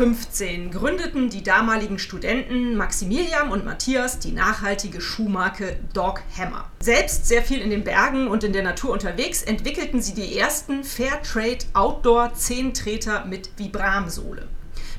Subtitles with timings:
[0.00, 6.70] 2015 gründeten die damaligen Studenten Maximilian und Matthias die nachhaltige Schuhmarke Dog Hammer.
[6.80, 10.84] Selbst sehr viel in den Bergen und in der Natur unterwegs, entwickelten sie die ersten
[10.84, 14.48] Fairtrade Outdoor Zehntreter mit Vibramsohle.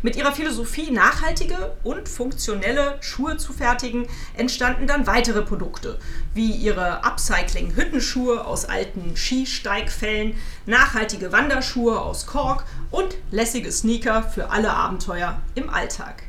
[0.03, 5.99] Mit ihrer Philosophie, nachhaltige und funktionelle Schuhe zu fertigen, entstanden dann weitere Produkte,
[6.33, 14.73] wie ihre Upcycling-Hüttenschuhe aus alten Skisteigfällen, nachhaltige Wanderschuhe aus Kork und lässige Sneaker für alle
[14.73, 16.23] Abenteuer im Alltag.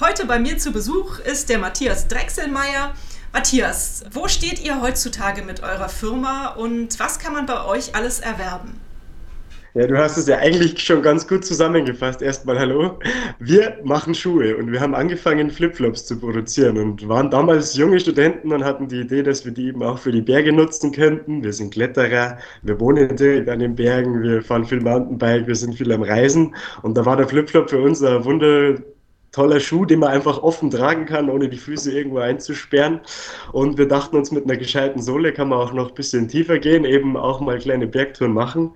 [0.00, 2.94] Heute bei mir zu Besuch ist der Matthias Drechselmeier.
[3.34, 8.20] Matthias, wo steht ihr heutzutage mit eurer Firma und was kann man bei euch alles
[8.20, 8.80] erwerben?
[9.76, 12.22] Ja, du hast es ja eigentlich schon ganz gut zusammengefasst.
[12.22, 13.00] Erstmal hallo.
[13.40, 18.52] Wir machen Schuhe und wir haben angefangen, Flipflops zu produzieren und waren damals junge Studenten
[18.52, 21.42] und hatten die Idee, dass wir die eben auch für die Berge nutzen könnten.
[21.42, 25.74] Wir sind Kletterer, wir wohnen direkt an den Bergen, wir fahren viel Mountainbike, wir sind
[25.74, 28.76] viel am Reisen und da war der Flipflop für uns ein Wunder
[29.34, 33.00] toller Schuh, den man einfach offen tragen kann, ohne die Füße irgendwo einzusperren.
[33.52, 36.58] Und wir dachten uns, mit einer gescheiten Sohle kann man auch noch ein bisschen tiefer
[36.58, 38.70] gehen, eben auch mal kleine Bergtouren machen.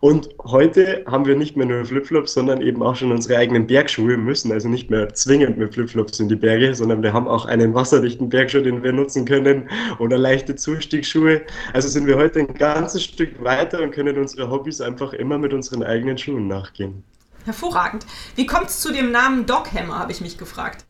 [0.00, 4.16] Und heute haben wir nicht mehr nur Flipflops, sondern eben auch schon unsere eigenen Bergschuhe,
[4.16, 7.74] müssen also nicht mehr zwingend mit Flipflops in die Berge, sondern wir haben auch einen
[7.74, 11.42] wasserdichten Bergschuh, den wir nutzen können oder leichte Zustiegsschuhe.
[11.72, 15.52] Also sind wir heute ein ganzes Stück weiter und können unsere Hobbys einfach immer mit
[15.52, 17.02] unseren eigenen Schuhen nachgehen.
[17.44, 18.06] Hervorragend.
[18.34, 20.84] Wie kommt es zu dem Namen Doghammer, habe ich mich gefragt.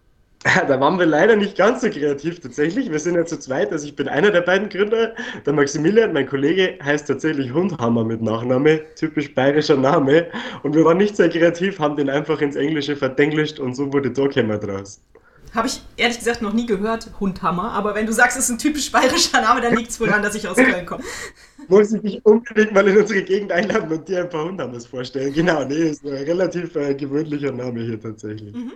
[0.69, 2.91] Da waren wir leider nicht ganz so kreativ tatsächlich.
[2.91, 3.73] Wir sind ja zu zweit.
[3.73, 5.15] Also ich bin einer der beiden Gründer.
[5.45, 8.83] Der Maximilian, mein Kollege, heißt tatsächlich Hundhammer mit Nachname.
[8.95, 10.27] Typisch bayerischer Name.
[10.63, 14.11] Und wir waren nicht sehr kreativ, haben den einfach ins Englische verdenglischt und so wurde
[14.11, 15.01] Doghammer draus.
[15.59, 17.73] Habe ich ehrlich gesagt noch nie gehört, Hundhammer.
[17.73, 20.23] Aber wenn du sagst, es ist ein typisch bayerischer Name, dann liegt es wohl daran,
[20.23, 21.03] dass ich aus Köln komme.
[21.69, 25.33] Muss ich dich unbedingt mal in unsere Gegend einladen und dir ein paar Hundhammers vorstellen.
[25.35, 28.55] Genau, nee, ist ein relativ äh, gewöhnlicher Name hier tatsächlich.
[28.55, 28.73] Mhm.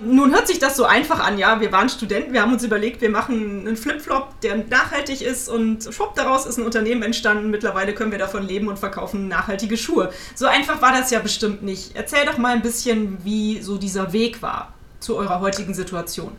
[0.00, 1.62] Nun hört sich das so einfach an, ja.
[1.62, 5.82] Wir waren Studenten, wir haben uns überlegt, wir machen einen Flipflop, der nachhaltig ist und
[5.84, 7.48] schwupp, daraus ist ein Unternehmen entstanden.
[7.48, 10.10] Mittlerweile können wir davon leben und verkaufen nachhaltige Schuhe.
[10.34, 11.96] So einfach war das ja bestimmt nicht.
[11.96, 16.32] Erzähl doch mal ein bisschen, wie so dieser Weg war zu eurer heutigen Situation?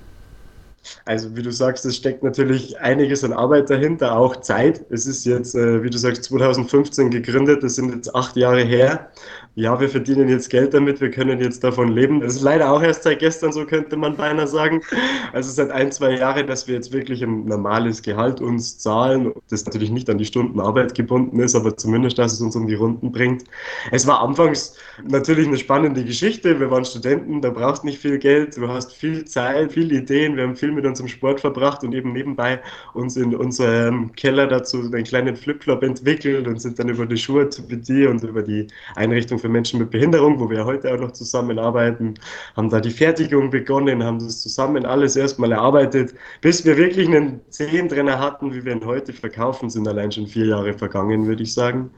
[1.06, 4.86] Also wie du sagst, es steckt natürlich einiges an Arbeit dahinter, auch Zeit.
[4.90, 9.12] Es ist jetzt, äh, wie du sagst, 2015 gegründet, das sind jetzt acht Jahre her
[9.60, 12.22] ja, wir verdienen jetzt Geld damit, wir können jetzt davon leben.
[12.22, 14.82] Das ist leider auch erst seit gestern, so könnte man beinahe sagen.
[15.34, 19.66] Also seit ein, zwei Jahren, dass wir jetzt wirklich ein normales Gehalt uns zahlen, das
[19.66, 22.76] natürlich nicht an die Stunden Arbeit gebunden ist, aber zumindest, dass es uns um die
[22.76, 23.44] Runden bringt.
[23.92, 24.78] Es war anfangs
[25.08, 26.60] natürlich eine spannende Geschichte.
[26.60, 30.38] Wir waren Studenten, da brauchst nicht viel Geld, du hast viel Zeit, viele Ideen.
[30.38, 32.62] Wir haben viel mit unserem Sport verbracht und eben nebenbei
[32.94, 37.40] uns in unserem Keller dazu einen kleinen Flipflop entwickelt und sind dann über die Schuhe
[37.40, 42.16] Schuheorthopädie und über die Einrichtung für Menschen mit Behinderung, wo wir heute auch noch zusammenarbeiten,
[42.56, 47.42] haben da die Fertigung begonnen, haben das zusammen alles erstmal erarbeitet, bis wir wirklich einen
[47.50, 51.54] Zehntrenner hatten, wie wir ihn heute verkaufen, sind allein schon vier Jahre vergangen, würde ich
[51.54, 51.92] sagen.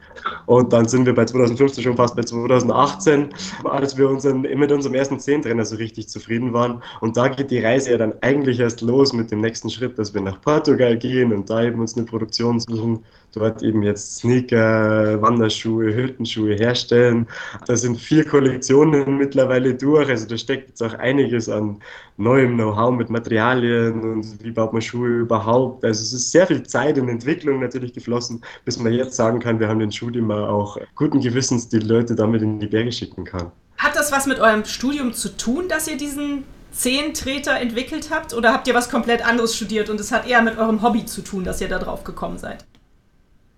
[0.46, 3.30] Und dann sind wir bei 2015 schon fast bei 2018,
[3.64, 6.82] als wir unseren, mit unserem ersten Zehntrenner so richtig zufrieden waren.
[7.00, 10.14] Und da geht die Reise ja dann eigentlich erst los mit dem nächsten Schritt, dass
[10.14, 15.22] wir nach Portugal gehen und da eben uns eine Produktion suchen, dort eben jetzt Sneaker,
[15.22, 17.28] Wanderschuhe, Hüttenschuhe herstellen.
[17.66, 21.81] Da sind vier Kollektionen mittlerweile durch, also da steckt jetzt auch einiges an
[22.18, 25.84] neuem Know-how mit Materialien und wie baut man Schuhe überhaupt.
[25.84, 29.59] Also es ist sehr viel Zeit in Entwicklung natürlich geflossen, bis man jetzt sagen kann,
[29.59, 32.91] wir haben den Schuh, den man auch guten Gewissens die Leute damit in die Berge
[32.91, 33.52] schicken kann.
[33.78, 38.34] Hat das was mit eurem Studium zu tun, dass ihr diesen Zehntreter entwickelt habt?
[38.34, 41.22] Oder habt ihr was komplett anderes studiert und es hat eher mit eurem Hobby zu
[41.22, 42.66] tun, dass ihr da drauf gekommen seid?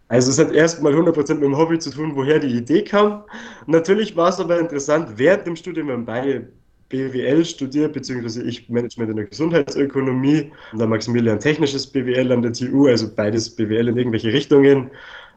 [0.08, 3.24] Also es hat erstmal 100% mit dem Hobby zu tun, woher die Idee kam.
[3.68, 6.50] Natürlich war es aber interessant, während dem Studium haben beide
[6.90, 12.54] BWL studiert, beziehungsweise ich Management in der Gesundheitsökonomie und der Maximilian technisches BWL an der
[12.54, 14.92] TU, also beides BWL in irgendwelche Richtungen.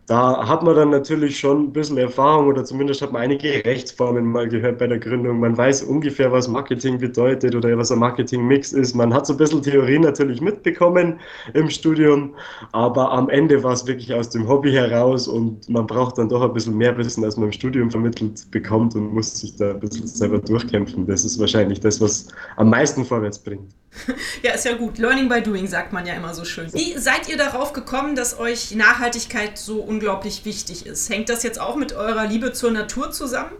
[0.06, 4.24] Da hat man dann natürlich schon ein bisschen Erfahrung oder zumindest hat man einige Rechtsformen
[4.24, 5.40] mal gehört bei der Gründung.
[5.40, 8.94] Man weiß ungefähr, was Marketing bedeutet oder was ein Marketing-Mix ist.
[8.94, 11.18] Man hat so ein bisschen Theorie natürlich mitbekommen
[11.54, 12.36] im Studium,
[12.70, 16.42] aber am Ende war es wirklich aus dem Hobby heraus und man braucht dann doch
[16.42, 19.80] ein bisschen mehr Wissen, als man im Studium vermittelt bekommt und muss sich da ein
[19.80, 21.04] bisschen selber durchkämpfen.
[21.08, 23.74] Das ist wahrscheinlich das, was am meisten vorwärts bringt.
[24.42, 24.98] Ja, ist ja gut.
[24.98, 26.72] Learning by doing sagt man ja immer so schön.
[26.72, 31.08] Wie seid ihr darauf gekommen, dass euch Nachhaltigkeit so unglaublich wichtig ist?
[31.08, 33.52] Hängt das jetzt auch mit eurer Liebe zur Natur zusammen?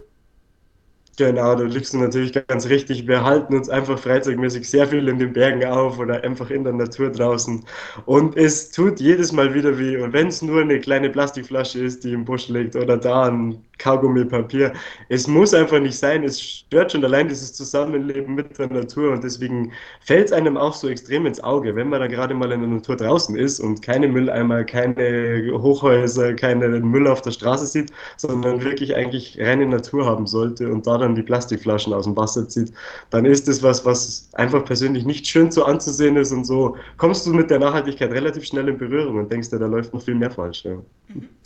[1.17, 3.07] Genau, da liegst du natürlich ganz richtig.
[3.07, 6.73] Wir halten uns einfach freizeitmäßig sehr viel in den Bergen auf oder einfach in der
[6.73, 7.65] Natur draußen.
[8.05, 9.97] Und es tut jedes Mal wieder weh.
[9.97, 13.65] Und wenn es nur eine kleine Plastikflasche ist, die im Busch liegt oder da ein
[13.77, 14.73] Kaugummipapier,
[15.09, 16.23] es muss einfach nicht sein.
[16.23, 19.13] Es stört schon allein dieses Zusammenleben mit der Natur.
[19.13, 19.71] Und deswegen
[20.01, 22.69] fällt es einem auch so extrem ins Auge, wenn man dann gerade mal in der
[22.69, 28.63] Natur draußen ist und keine Mülleimer, keine Hochhäuser, keinen Müll auf der Straße sieht, sondern
[28.63, 32.47] wirklich eigentlich reine Natur haben sollte und da dann dann die Plastikflaschen aus dem Wasser
[32.47, 32.73] zieht,
[33.09, 37.25] dann ist das was, was einfach persönlich nicht schön so anzusehen ist und so kommst
[37.25, 40.15] du mit der Nachhaltigkeit relativ schnell in Berührung und denkst dir, da läuft noch viel
[40.15, 40.65] mehr falsch.
[40.65, 40.75] Ja.
[41.07, 41.36] Mhm.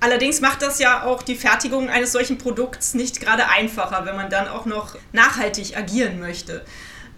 [0.00, 4.30] Allerdings macht das ja auch die Fertigung eines solchen Produkts nicht gerade einfacher, wenn man
[4.30, 6.64] dann auch noch nachhaltig agieren möchte.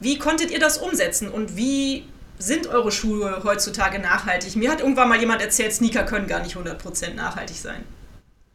[0.00, 2.06] Wie konntet ihr das umsetzen und wie
[2.38, 4.56] sind eure Schuhe heutzutage nachhaltig?
[4.56, 7.85] Mir hat irgendwann mal jemand erzählt, Sneaker können gar nicht 100% nachhaltig sein.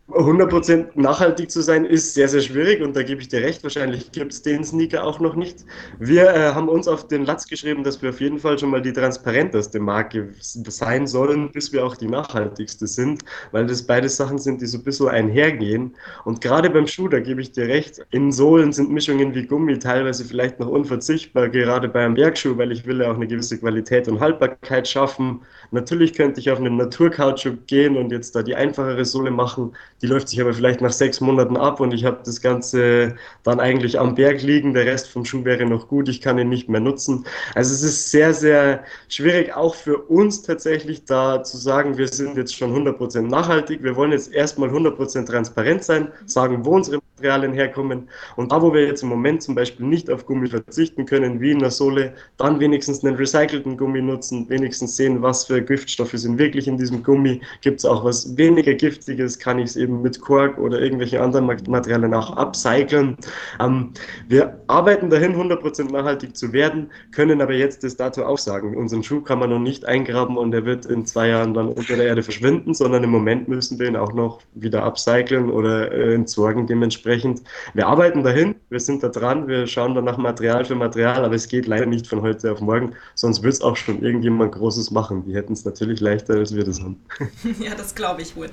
[0.09, 3.63] 100% nachhaltig zu sein ist sehr, sehr schwierig und da gebe ich dir recht.
[3.63, 5.65] Wahrscheinlich gibt es den Sneaker auch noch nicht.
[5.97, 8.83] Wir äh, haben uns auf den Latz geschrieben, dass wir auf jeden Fall schon mal
[8.83, 14.37] die transparenteste Marke sein sollen, bis wir auch die nachhaltigste sind, weil das beide Sachen
[14.37, 15.95] sind, die so ein bisschen einhergehen.
[16.23, 19.79] Und gerade beim Schuh, da gebe ich dir recht, in Sohlen sind Mischungen wie Gummi
[19.79, 23.57] teilweise vielleicht noch unverzichtbar, gerade bei einem Bergschuh, weil ich will ja auch eine gewisse
[23.57, 25.41] Qualität und Haltbarkeit schaffen.
[25.71, 30.07] Natürlich könnte ich auf einen Naturkautschuk gehen und jetzt da die einfachere Sohle machen die
[30.07, 33.97] läuft sich aber vielleicht nach sechs Monaten ab und ich habe das Ganze dann eigentlich
[33.99, 34.73] am Berg liegen.
[34.73, 37.25] Der Rest vom Schuh wäre noch gut, ich kann ihn nicht mehr nutzen.
[37.53, 42.37] Also es ist sehr, sehr schwierig auch für uns tatsächlich da zu sagen, wir sind
[42.37, 43.83] jetzt schon 100% nachhaltig.
[43.83, 48.09] Wir wollen jetzt erstmal 100% transparent sein, sagen, wo unsere Materialien herkommen.
[48.35, 51.51] Und da, wo wir jetzt im Moment zum Beispiel nicht auf Gummi verzichten können, wie
[51.51, 56.37] in der Sohle, dann wenigstens einen recycelten Gummi nutzen, wenigstens sehen, was für Giftstoffe sind
[56.37, 57.39] wirklich in diesem Gummi.
[57.61, 61.45] Gibt es auch was weniger Giftiges, kann ich es eben mit Kork oder irgendwelchen anderen
[61.45, 63.15] Materialien auch upcyclen.
[63.59, 63.91] Ähm,
[64.27, 68.75] wir arbeiten dahin, 100% nachhaltig zu werden, können aber jetzt das dazu auch sagen.
[68.75, 71.95] Unseren Schuh kann man noch nicht eingraben und er wird in zwei Jahren dann unter
[71.95, 76.15] der Erde verschwinden, sondern im Moment müssen wir ihn auch noch wieder upcyclen oder äh,
[76.15, 77.41] entsorgen dementsprechend.
[77.73, 81.35] Wir arbeiten dahin, wir sind da dran, wir schauen dann nach Material für Material, aber
[81.35, 84.91] es geht leider nicht von heute auf morgen, sonst wird es auch schon irgendjemand Großes
[84.91, 85.23] machen.
[85.25, 86.99] Die hätten es natürlich leichter, als wir das haben.
[87.59, 88.49] Ja, das glaube ich wohl.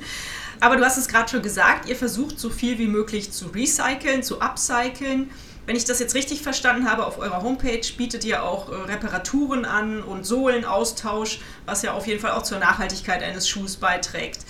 [0.60, 4.22] Aber du hast es gerade schon gesagt, ihr versucht so viel wie möglich zu recyceln,
[4.22, 5.30] zu upcyclen.
[5.64, 9.64] Wenn ich das jetzt richtig verstanden habe, auf eurer Homepage bietet ihr auch äh, Reparaturen
[9.64, 14.40] an und Sohlenaustausch, was ja auf jeden Fall auch zur Nachhaltigkeit eines Schuhs beiträgt.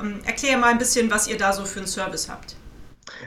[0.00, 2.56] Ähm, erklär mal ein bisschen, was ihr da so für einen Service habt.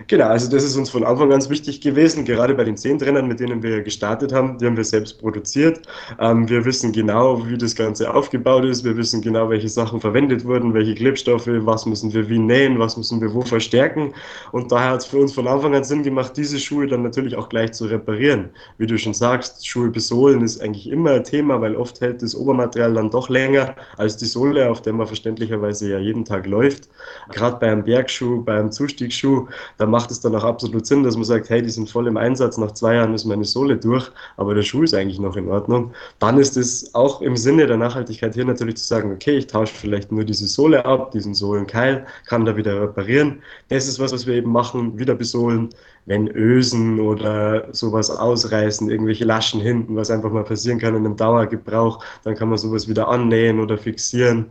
[0.07, 3.39] Genau, also das ist uns von Anfang an wichtig gewesen, gerade bei den Zehntrennern, mit
[3.39, 5.81] denen wir gestartet haben, die haben wir selbst produziert.
[6.19, 10.43] Ähm, wir wissen genau, wie das Ganze aufgebaut ist, wir wissen genau, welche Sachen verwendet
[10.43, 14.13] wurden, welche Klebstoffe, was müssen wir wie nähen, was müssen wir wo verstärken.
[14.51, 17.35] Und daher hat es für uns von Anfang an Sinn gemacht, diese Schuhe dann natürlich
[17.37, 18.49] auch gleich zu reparieren.
[18.77, 22.35] Wie du schon sagst, Schuhe besohlen ist eigentlich immer ein Thema, weil oft hält das
[22.35, 26.89] Obermaterial dann doch länger als die Sohle, auf der man verständlicherweise ja jeden Tag läuft.
[27.31, 31.15] Gerade bei einem Bergschuh, bei einem Zustiegsschuh, da macht es dann auch absolut Sinn, dass
[31.15, 34.11] man sagt, hey, die sind voll im Einsatz, nach zwei Jahren ist meine Sohle durch,
[34.37, 35.91] aber der Schuh ist eigentlich noch in Ordnung.
[36.19, 39.73] Dann ist es auch im Sinne der Nachhaltigkeit hier natürlich zu sagen, okay, ich tausche
[39.73, 43.41] vielleicht nur diese Sohle ab, diesen Sohlenkeil, kann da wieder reparieren.
[43.69, 45.69] Das ist was, was wir eben machen, wieder besohlen,
[46.05, 51.15] wenn Ösen oder sowas ausreißen, irgendwelche Laschen hinten, was einfach mal passieren kann in einem
[51.15, 54.47] Dauergebrauch, dann kann man sowas wieder annähen oder fixieren.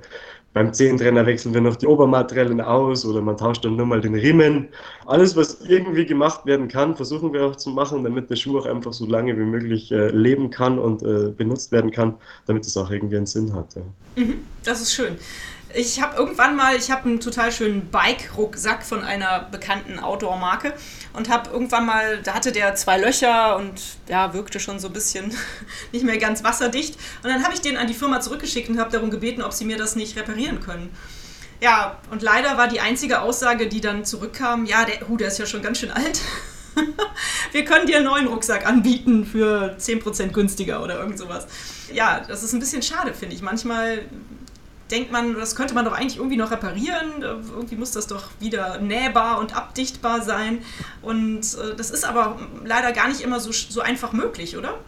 [0.54, 4.14] Beim Zehentrenner wechseln wir noch die Obermaterialien aus oder man tauscht dann nur mal den
[4.14, 4.68] Riemen.
[5.04, 8.66] Alles, was irgendwie gemacht werden kann, versuchen wir auch zu machen, damit der Schuh auch
[8.66, 12.14] einfach so lange wie möglich äh, leben kann und äh, benutzt werden kann,
[12.46, 13.74] damit es auch irgendwie einen Sinn hat.
[13.74, 13.82] Ja.
[14.14, 15.16] Mhm, das ist schön.
[15.76, 20.72] Ich habe irgendwann mal, ich habe einen total schönen Bike-Rucksack von einer bekannten Outdoor-Marke
[21.14, 24.92] und habe irgendwann mal, da hatte der zwei Löcher und ja, wirkte schon so ein
[24.92, 25.34] bisschen
[25.92, 26.94] nicht mehr ganz wasserdicht.
[27.24, 29.64] Und dann habe ich den an die Firma zurückgeschickt und habe darum gebeten, ob sie
[29.64, 30.94] mir das nicht reparieren können.
[31.60, 35.38] Ja, und leider war die einzige Aussage, die dann zurückkam, ja, der, uh, der ist
[35.38, 36.20] ja schon ganz schön alt.
[37.52, 41.46] Wir können dir einen neuen Rucksack anbieten für 10% günstiger oder irgend sowas.
[41.92, 43.42] Ja, das ist ein bisschen schade, finde ich.
[43.42, 44.02] Manchmal
[44.90, 47.22] denkt man, das könnte man doch eigentlich irgendwie noch reparieren.
[47.22, 50.58] Irgendwie muss das doch wieder nähbar und abdichtbar sein.
[51.02, 54.78] Und äh, das ist aber leider gar nicht immer so, so einfach möglich, oder?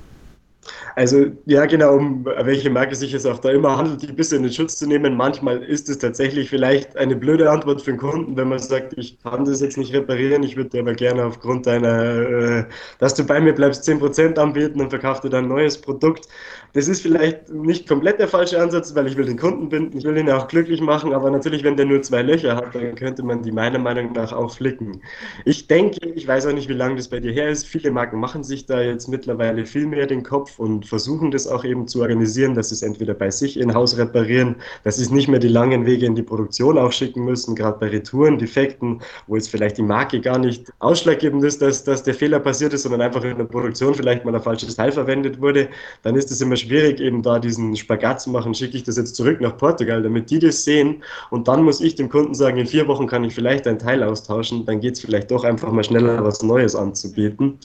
[0.95, 4.38] Also ja, genau, um welche Marke sich es auch da immer handelt, die ein bisschen
[4.38, 5.17] in den Schutz zu nehmen.
[5.17, 9.19] Manchmal ist es tatsächlich vielleicht eine blöde Antwort für den Kunden, wenn man sagt, ich
[9.23, 12.65] kann das jetzt nicht reparieren, ich würde dir aber gerne aufgrund deiner, äh,
[12.99, 16.29] dass du bei mir bleibst, 10% anbieten und verkaufst dir dann ein neues Produkt.
[16.73, 20.04] Das ist vielleicht nicht komplett der falsche Ansatz, weil ich will den Kunden binden, ich
[20.04, 23.23] will ihn auch glücklich machen, aber natürlich, wenn der nur zwei Löcher hat, dann könnte
[23.23, 25.00] man die meiner Meinung nach auch flicken.
[25.44, 28.20] Ich denke, ich weiß auch nicht, wie lange das bei dir her ist, viele Marken
[28.20, 32.02] machen sich da jetzt mittlerweile viel mehr den Kopf und versuchen das auch eben zu
[32.02, 35.40] organisieren, dass sie es entweder bei sich in Haus reparieren, dass sie es nicht mehr
[35.40, 39.50] die langen Wege in die Produktion auch schicken müssen, gerade bei Retouren, Defekten, wo jetzt
[39.50, 43.25] vielleicht die Marke gar nicht ausschlaggebend ist, dass, dass der Fehler passiert ist, sondern einfach
[43.25, 45.68] in der Produktion vielleicht mal ein falsches Teil verwendet wurde,
[46.02, 49.17] dann ist es immer schwierig, eben da diesen Spagat zu machen, schicke ich das jetzt
[49.17, 52.67] zurück nach Portugal, damit die das sehen und dann muss ich dem Kunden sagen, in
[52.67, 55.85] vier Wochen kann ich vielleicht ein Teil austauschen, dann geht es vielleicht doch einfach mal
[55.85, 57.59] schneller was Neues anzubieten.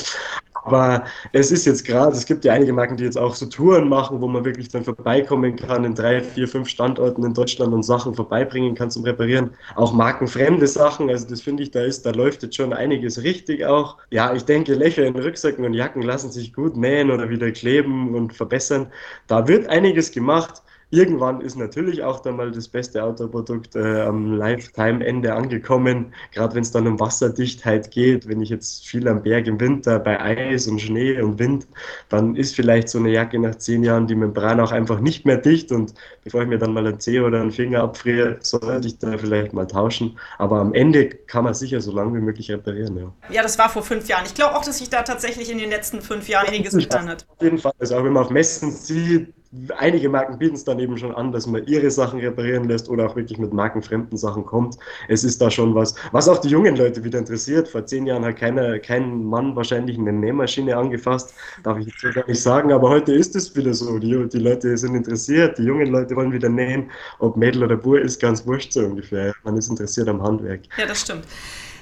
[0.63, 3.89] Aber es ist jetzt gerade, es gibt ja einige Marken, die jetzt auch so Touren
[3.89, 7.83] machen, wo man wirklich dann vorbeikommen kann in drei, vier, fünf Standorten in Deutschland und
[7.83, 9.51] Sachen vorbeibringen kann zum Reparieren.
[9.75, 13.65] Auch markenfremde Sachen, also das finde ich, da ist, da läuft jetzt schon einiges richtig
[13.65, 13.97] auch.
[14.11, 18.15] Ja, ich denke, Löcher in Rucksäcken und Jacken lassen sich gut nähen oder wieder kleben
[18.15, 18.87] und verbessern.
[19.27, 20.61] Da wird einiges gemacht.
[20.93, 26.63] Irgendwann ist natürlich auch dann mal das beste Autoprodukt äh, am Lifetime-Ende angekommen, gerade wenn
[26.63, 28.27] es dann um Wasserdichtheit geht.
[28.27, 31.65] Wenn ich jetzt viel am Berg im Winter bei Eis und Schnee und Wind,
[32.09, 35.37] dann ist vielleicht so eine Jacke nach zehn Jahren die Membran auch einfach nicht mehr
[35.37, 35.93] dicht und
[36.25, 39.53] bevor ich mir dann mal ein Zeh oder einen Finger abfriere, sollte ich da vielleicht
[39.53, 40.19] mal tauschen.
[40.39, 42.97] Aber am Ende kann man sicher so lange wie möglich reparieren.
[42.97, 44.25] Ja, ja das war vor fünf Jahren.
[44.25, 47.25] Ich glaube auch, dass sich da tatsächlich in den letzten fünf Jahren einiges getan hat.
[47.29, 47.71] Auf jeden Fall.
[47.79, 49.33] Also auch wenn man auf Messen sieht,
[49.77, 53.07] einige Marken bieten es dann eben schon an, dass man ihre Sachen reparieren lässt oder
[53.07, 54.77] auch wirklich mit markenfremden Sachen kommt.
[55.09, 57.67] Es ist da schon was, was auch die jungen Leute wieder interessiert.
[57.67, 62.27] Vor zehn Jahren hat keiner, kein Mann wahrscheinlich eine Nähmaschine angefasst, darf ich jetzt gar
[62.27, 63.99] nicht sagen, aber heute ist es wieder so.
[63.99, 66.89] Die, die Leute sind interessiert, die jungen Leute wollen wieder nähen.
[67.19, 69.33] Ob Mädel oder Bur ist ganz wurscht so ungefähr.
[69.43, 70.61] Man ist interessiert am Handwerk.
[70.77, 71.25] Ja, das stimmt.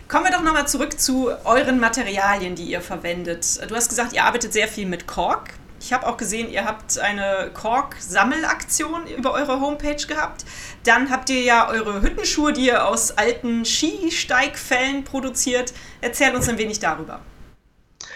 [0.08, 3.60] Kommen wir doch nochmal zurück zu euren Materialien, die ihr verwendet.
[3.70, 5.52] Du hast gesagt, ihr arbeitet sehr viel mit Kork.
[5.82, 10.46] Ich habe auch gesehen, ihr habt eine Kork-Sammelaktion über eure Homepage gehabt.
[10.84, 15.74] Dann habt ihr ja eure Hüttenschuhe, die ihr aus alten Skisteigfällen produziert.
[16.02, 17.22] Erzähl uns ein wenig darüber.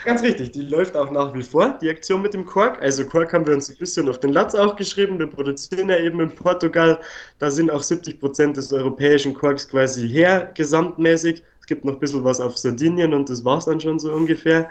[0.06, 2.82] Ganz richtig, die läuft auch nach wie vor, die Aktion mit dem Kork.
[2.82, 5.18] Also Kork haben wir uns ein bisschen auf den Latz auch geschrieben.
[5.18, 7.00] Wir produzieren ja eben in Portugal.
[7.40, 11.44] Da sind auch 70 Prozent des europäischen Korks quasi her, gesamtmäßig.
[11.64, 14.12] Es gibt noch ein bisschen was auf Sardinien und das war es dann schon so
[14.12, 14.70] ungefähr.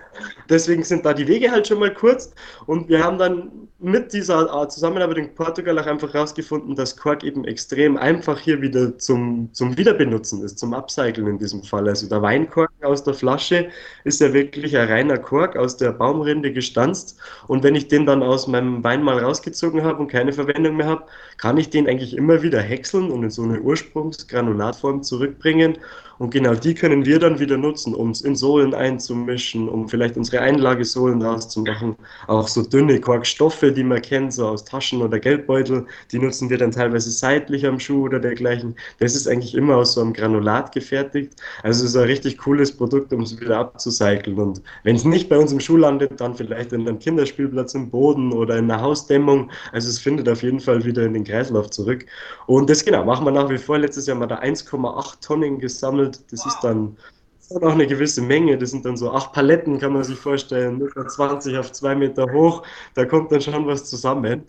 [0.50, 2.34] Deswegen sind da die Wege halt schon mal kurz
[2.66, 3.50] und wir haben dann
[3.82, 8.96] mit dieser Zusammenarbeit in Portugal auch einfach herausgefunden, dass Kork eben extrem einfach hier wieder
[8.98, 11.88] zum, zum Wiederbenutzen ist, zum Upcyclen in diesem Fall.
[11.88, 13.68] Also der Weinkork aus der Flasche
[14.04, 18.22] ist ja wirklich ein reiner Kork aus der Baumrinde gestanzt und wenn ich den dann
[18.22, 21.04] aus meinem Wein mal rausgezogen habe und keine Verwendung mehr habe,
[21.38, 25.78] kann ich den eigentlich immer wieder häckseln und in so eine Ursprungsgranulatform zurückbringen
[26.22, 30.16] und genau die können wir dann wieder nutzen, um es in Sohlen einzumischen, um vielleicht
[30.16, 31.96] unsere Einlagesohlen daraus zu machen.
[32.28, 36.58] Auch so dünne Korkstoffe, die man kennt, so aus Taschen oder Geldbeutel, die nutzen wir
[36.58, 38.74] dann teilweise seitlich am Schuh oder dergleichen.
[38.98, 41.34] Das ist eigentlich immer aus so einem Granulat gefertigt.
[41.62, 44.38] Also es ist ein richtig cooles Produkt, um es wieder abzucyceln.
[44.38, 47.90] Und wenn es nicht bei uns im Schuh landet, dann vielleicht in einem Kinderspielplatz im
[47.90, 49.50] Boden oder in einer Hausdämmung.
[49.72, 52.06] Also es findet auf jeden Fall wieder in den Kreislauf zurück.
[52.46, 53.78] Und das genau, machen wir nach wie vor.
[53.78, 56.20] Letztes Jahr haben wir da 1,8 Tonnen gesammelt gesammelt.
[56.30, 56.46] Das wow.
[56.46, 56.96] ist dann
[57.56, 58.56] auch eine gewisse Menge.
[58.58, 62.62] Das sind dann so acht Paletten, kann man sich vorstellen, 20 auf zwei Meter hoch.
[62.94, 64.44] Da kommt dann schon was zusammen.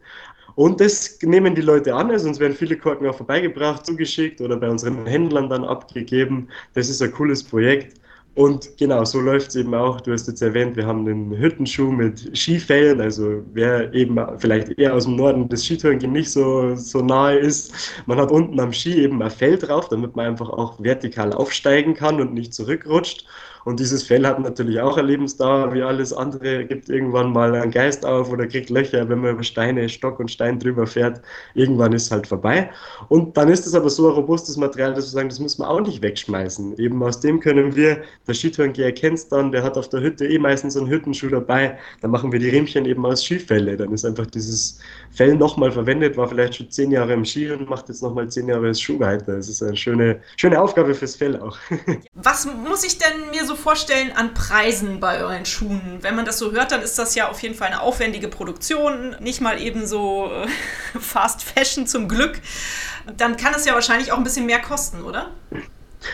[0.55, 4.55] Und das nehmen die Leute an, also uns werden viele Korken auch vorbeigebracht, zugeschickt oder
[4.55, 6.49] bei unseren Händlern dann abgegeben.
[6.73, 7.99] Das ist ein cooles Projekt.
[8.35, 10.01] Und genau, so läuft es eben auch.
[10.01, 12.99] Du hast jetzt erwähnt, wir haben einen Hüttenschuh mit Skifällen.
[12.99, 17.71] Also wer eben vielleicht eher aus dem Norden des Skitouren nicht so, so nahe ist,
[18.07, 21.93] man hat unten am Ski eben ein Fell drauf, damit man einfach auch vertikal aufsteigen
[21.93, 23.27] kann und nicht zurückrutscht.
[23.65, 27.71] Und dieses Fell hat natürlich auch eine Lebensdauer wie alles andere, gibt irgendwann mal einen
[27.71, 31.21] Geist auf oder kriegt Löcher, wenn man über Steine, Stock und Stein drüber fährt.
[31.53, 32.69] Irgendwann ist es halt vorbei.
[33.09, 35.67] Und dann ist es aber so ein robustes Material, dass wir sagen, das muss man
[35.67, 36.77] auch nicht wegschmeißen.
[36.77, 40.25] Eben aus dem können wir, der Skitourengeher kennt es dann, der hat auf der Hütte
[40.25, 43.77] eh meistens einen Hüttenschuh dabei, dann machen wir die Riemchen eben aus Skifelle.
[43.77, 44.79] Dann ist einfach dieses
[45.11, 48.47] Fell nochmal verwendet, war vielleicht schon zehn Jahre im Ski und macht jetzt nochmal zehn
[48.47, 49.35] Jahre als Schuh weiter.
[49.35, 51.57] Das ist eine schöne, schöne Aufgabe fürs Fell auch.
[52.13, 55.99] Was muss ich denn mir so so vorstellen an Preisen bei euren Schuhen?
[56.01, 59.15] Wenn man das so hört, dann ist das ja auf jeden Fall eine aufwendige Produktion,
[59.19, 60.47] nicht mal eben so äh,
[60.99, 62.39] Fast Fashion zum Glück.
[63.17, 65.29] dann kann es ja wahrscheinlich auch ein bisschen mehr kosten, oder?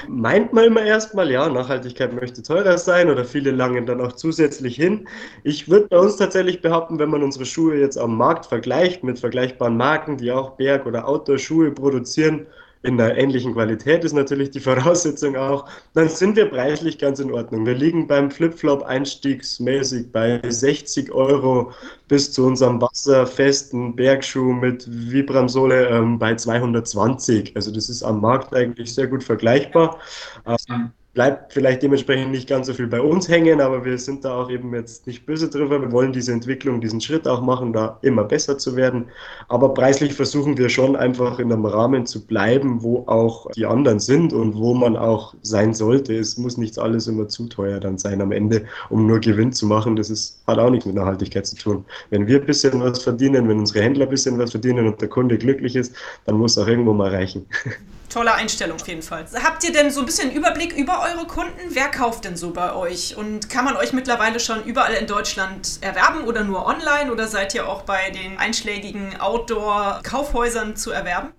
[0.07, 4.75] Meint man immer erstmal, ja, Nachhaltigkeit möchte teurer sein oder viele langen dann auch zusätzlich
[4.75, 5.07] hin.
[5.43, 9.17] Ich würde bei uns tatsächlich behaupten, wenn man unsere Schuhe jetzt am Markt vergleicht mit
[9.17, 12.45] vergleichbaren Marken, die auch Berg- oder Outdoor-Schuhe produzieren,
[12.81, 17.31] in einer ähnlichen Qualität ist natürlich die Voraussetzung auch, dann sind wir preislich ganz in
[17.31, 17.65] Ordnung.
[17.65, 21.71] Wir liegen beim Flipflop einstiegsmäßig bei 60 Euro
[22.07, 27.55] bis zu unserem wasserfesten Bergschuh mit Vibramsohle ähm, bei 220.
[27.55, 29.99] Also das ist am Markt eigentlich sehr gut vergleichbar.
[30.45, 34.35] Ähm, bleibt vielleicht dementsprechend nicht ganz so viel bei uns hängen, aber wir sind da
[34.35, 35.81] auch eben jetzt nicht böse drüber.
[35.81, 39.03] Wir wollen diese Entwicklung, diesen Schritt auch machen, da immer besser zu werden.
[39.49, 43.99] Aber preislich versuchen wir schon einfach in einem Rahmen zu bleiben, wo auch die anderen
[43.99, 46.15] sind und wo man auch sein sollte.
[46.15, 49.65] Es muss nicht alles immer zu teuer dann sein am Ende, um nur Gewinn zu
[49.65, 49.97] machen.
[49.97, 51.83] Das ist, hat auch nichts mit Nachhaltigkeit zu tun.
[52.11, 55.09] Wenn wir ein bisschen was verdienen, wenn unsere Händler ein bisschen was verdienen und der
[55.09, 55.93] Kunde glücklich ist,
[56.25, 57.45] dann muss auch irgendwo mal reichen.
[58.09, 59.25] Tolle Einstellung auf jeden Fall.
[59.43, 61.59] Habt ihr denn so ein bisschen Überblick über eure Kunden?
[61.69, 63.15] Wer kauft denn so bei euch?
[63.15, 67.11] Und kann man euch mittlerweile schon überall in Deutschland erwerben oder nur online?
[67.11, 71.33] Oder seid ihr auch bei den einschlägigen Outdoor-Kaufhäusern zu erwerben?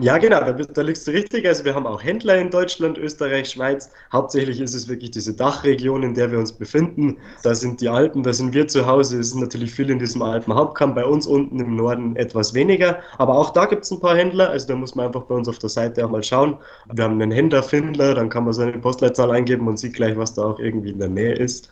[0.00, 1.44] Ja, genau, da, da liegst du richtig.
[1.44, 3.90] Also wir haben auch Händler in Deutschland, Österreich, Schweiz.
[4.12, 7.18] Hauptsächlich ist es wirklich diese Dachregion, in der wir uns befinden.
[7.42, 9.18] Da sind die Alpen, da sind wir zu Hause.
[9.18, 10.94] Es ist natürlich viel in diesem Alpenhauptkamm.
[10.94, 13.00] Bei uns unten im Norden etwas weniger.
[13.18, 14.50] Aber auch da gibt es ein paar Händler.
[14.50, 16.58] Also da muss man einfach bei uns auf der Seite auch mal schauen.
[16.92, 20.44] Wir haben einen Händlerfindler, dann kann man seine Postleitzahl eingeben und sieht gleich, was da
[20.44, 21.68] auch irgendwie in der Nähe ist.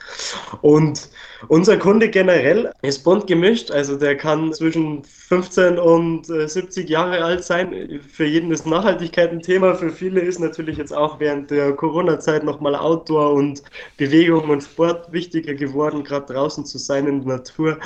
[0.62, 1.08] Und
[1.46, 3.70] unser Kunde generell ist bunt gemischt.
[3.70, 7.72] Also der kann zwischen 15 und 70 Jahre alt sein
[8.16, 9.74] für jeden ist Nachhaltigkeit ein Thema.
[9.74, 13.62] Für viele ist natürlich jetzt auch während der Corona-Zeit nochmal Outdoor und
[13.98, 17.78] Bewegung und Sport wichtiger geworden, gerade draußen zu sein in der Natur.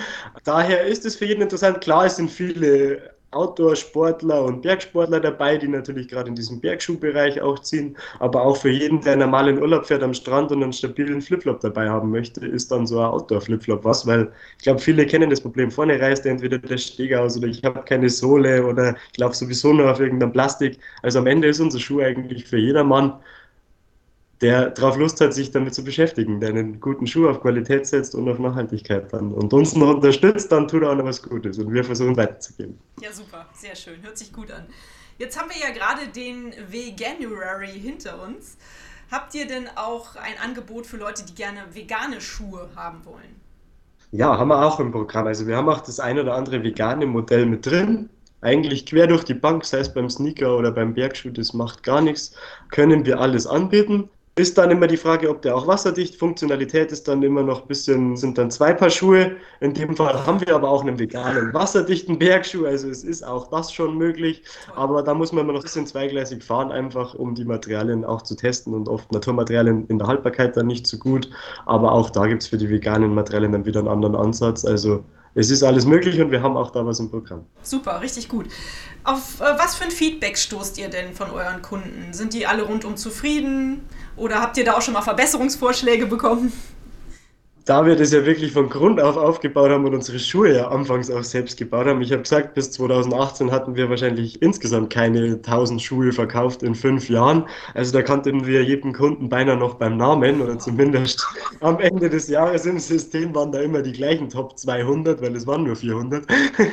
[0.45, 1.81] Daher ist es für jeden interessant.
[1.81, 7.59] Klar, es sind viele Outdoor-Sportler und Bergsportler dabei, die natürlich gerade in diesem Bergschuhbereich auch
[7.61, 7.97] ziehen.
[8.19, 11.61] Aber auch für jeden, der normal in Urlaub fährt am Strand und einen stabilen Flipflop
[11.61, 15.41] dabei haben möchte, ist dann so ein Outdoor-Flipflop was, weil ich glaube, viele kennen das
[15.41, 15.71] Problem.
[15.71, 19.73] Vorne reißt entweder der Steg aus oder ich habe keine Sohle oder ich laufe sowieso
[19.73, 20.79] nur auf irgendeinem Plastik.
[21.03, 23.21] Also am Ende ist unser Schuh eigentlich für jedermann
[24.41, 28.15] der darauf Lust hat, sich damit zu beschäftigen, der einen guten Schuh auf Qualität setzt
[28.15, 31.59] und auf Nachhaltigkeit dann und uns noch unterstützt, dann tut er auch noch was Gutes
[31.59, 32.79] und wir versuchen weiterzugeben.
[33.01, 34.67] Ja, super, sehr schön, hört sich gut an.
[35.19, 38.57] Jetzt haben wir ja gerade den Veganuary hinter uns.
[39.11, 43.41] Habt ihr denn auch ein Angebot für Leute, die gerne vegane Schuhe haben wollen?
[44.13, 45.27] Ja, haben wir auch im Programm.
[45.27, 48.09] Also wir haben auch das ein oder andere vegane Modell mit drin
[48.41, 52.01] eigentlich quer durch die Bank, sei es beim Sneaker oder beim Bergschuh, das macht gar
[52.01, 52.35] nichts,
[52.71, 54.09] können wir alles anbieten.
[54.37, 56.17] Ist dann immer die Frage, ob der auch wasserdicht.
[56.17, 59.37] Funktionalität ist dann immer noch ein bisschen, sind dann zwei Paar Schuhe.
[59.61, 62.65] In dem Fall haben wir aber auch einen veganen, wasserdichten Bergschuh.
[62.65, 64.43] Also es ist auch das schon möglich.
[64.77, 68.23] Aber da muss man immer noch ein bisschen zweigleisig fahren, einfach um die Materialien auch
[68.23, 68.73] zu testen.
[68.73, 71.29] Und oft Naturmaterialien in der Haltbarkeit dann nicht so gut.
[71.67, 74.65] Aber auch da gibt es für die veganen Materialien dann wieder einen anderen Ansatz.
[74.65, 77.47] Also es ist alles möglich und wir haben auch da was im Programm.
[77.63, 78.47] Super, richtig gut.
[79.05, 82.13] Auf äh, was für ein Feedback stoßt ihr denn von euren Kunden?
[82.13, 83.85] Sind die alle rundum zufrieden
[84.17, 86.53] oder habt ihr da auch schon mal Verbesserungsvorschläge bekommen?
[87.71, 91.09] Da wir das ja wirklich von Grund auf aufgebaut haben und unsere Schuhe ja anfangs
[91.09, 95.81] auch selbst gebaut haben, ich habe gesagt, bis 2018 hatten wir wahrscheinlich insgesamt keine 1000
[95.81, 97.45] Schuhe verkauft in fünf Jahren.
[97.75, 101.25] Also da kannten wir jeden Kunden beinahe noch beim Namen oder zumindest
[101.61, 105.47] am Ende des Jahres im System waren da immer die gleichen Top 200, weil es
[105.47, 106.27] waren nur 400.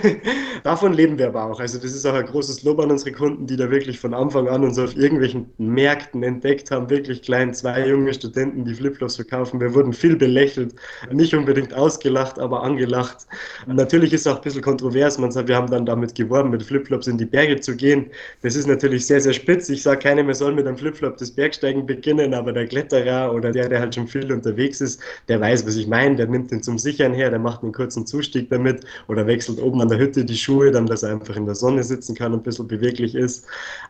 [0.64, 1.60] Davon leben wir aber auch.
[1.60, 4.48] Also das ist auch ein großes Lob an unsere Kunden, die da wirklich von Anfang
[4.48, 9.60] an uns auf irgendwelchen Märkten entdeckt haben, wirklich klein, zwei junge Studenten, die Flipflops verkaufen.
[9.60, 10.74] Wir wurden viel belächelt
[11.12, 13.28] nicht unbedingt ausgelacht, aber angelacht.
[13.66, 15.18] Natürlich ist es auch ein bisschen kontrovers.
[15.18, 18.08] Man sagt, wir haben dann damit geworben, mit Flipflops in die Berge zu gehen.
[18.42, 19.70] Das ist natürlich sehr, sehr spitz.
[19.70, 23.52] Ich sage keinem, er soll mit einem Flipflop das Bergsteigen beginnen, aber der Kletterer oder
[23.52, 26.16] der, der halt schon viel unterwegs ist, der weiß, was ich meine.
[26.16, 29.82] Der nimmt den zum Sichern her, der macht einen kurzen Zustieg damit oder wechselt oben
[29.82, 32.40] an der Hütte die Schuhe, dann, dass er einfach in der Sonne sitzen kann und
[32.40, 33.46] ein bisschen beweglich ist.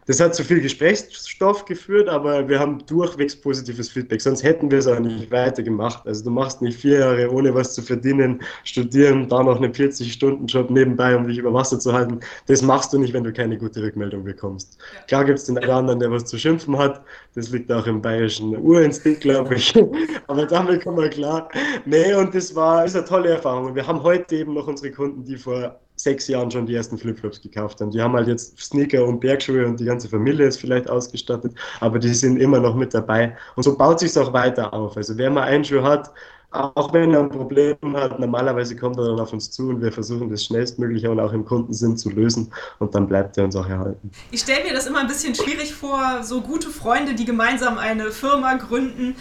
[0.05, 4.21] Das hat zu viel Gesprächsstoff geführt, aber wir haben durchwegs positives Feedback.
[4.21, 6.05] Sonst hätten wir es auch nicht weiter gemacht.
[6.05, 10.69] Also du machst nicht vier Jahre ohne was zu verdienen, studieren, da noch einen 40-Stunden-Job
[10.69, 12.19] nebenbei, um dich über Wasser zu halten.
[12.47, 14.77] Das machst du nicht, wenn du keine gute Rückmeldung bekommst.
[14.79, 15.01] Ja.
[15.07, 17.01] Klar gibt es den anderen, der was zu schimpfen hat.
[17.35, 19.73] Das liegt auch im bayerischen Urinstinkt, glaube ich.
[20.27, 21.49] Aber damit kommen wir klar.
[21.85, 23.67] Nee, und das war ist eine tolle Erfahrung.
[23.67, 26.97] Und wir haben heute eben noch unsere Kunden, die vor sechs Jahren schon die ersten
[26.97, 27.91] Flipflops gekauft haben.
[27.91, 31.99] Die haben halt jetzt Sneaker und Bergschuhe und die ganze Familie ist vielleicht ausgestattet, aber
[31.99, 33.35] die sind immer noch mit dabei.
[33.55, 34.95] Und so baut sich es auch weiter auf.
[34.95, 36.11] Also wer mal einen Schuh hat,
[36.51, 39.91] auch wenn er ein Problem hat, normalerweise kommt er dann auf uns zu und wir
[39.91, 43.67] versuchen das schnellstmöglich und auch im Kundensinn zu lösen und dann bleibt er uns auch
[43.67, 44.11] erhalten.
[44.31, 48.11] Ich stelle mir das immer ein bisschen schwierig vor, so gute Freunde, die gemeinsam eine
[48.11, 49.15] Firma gründen.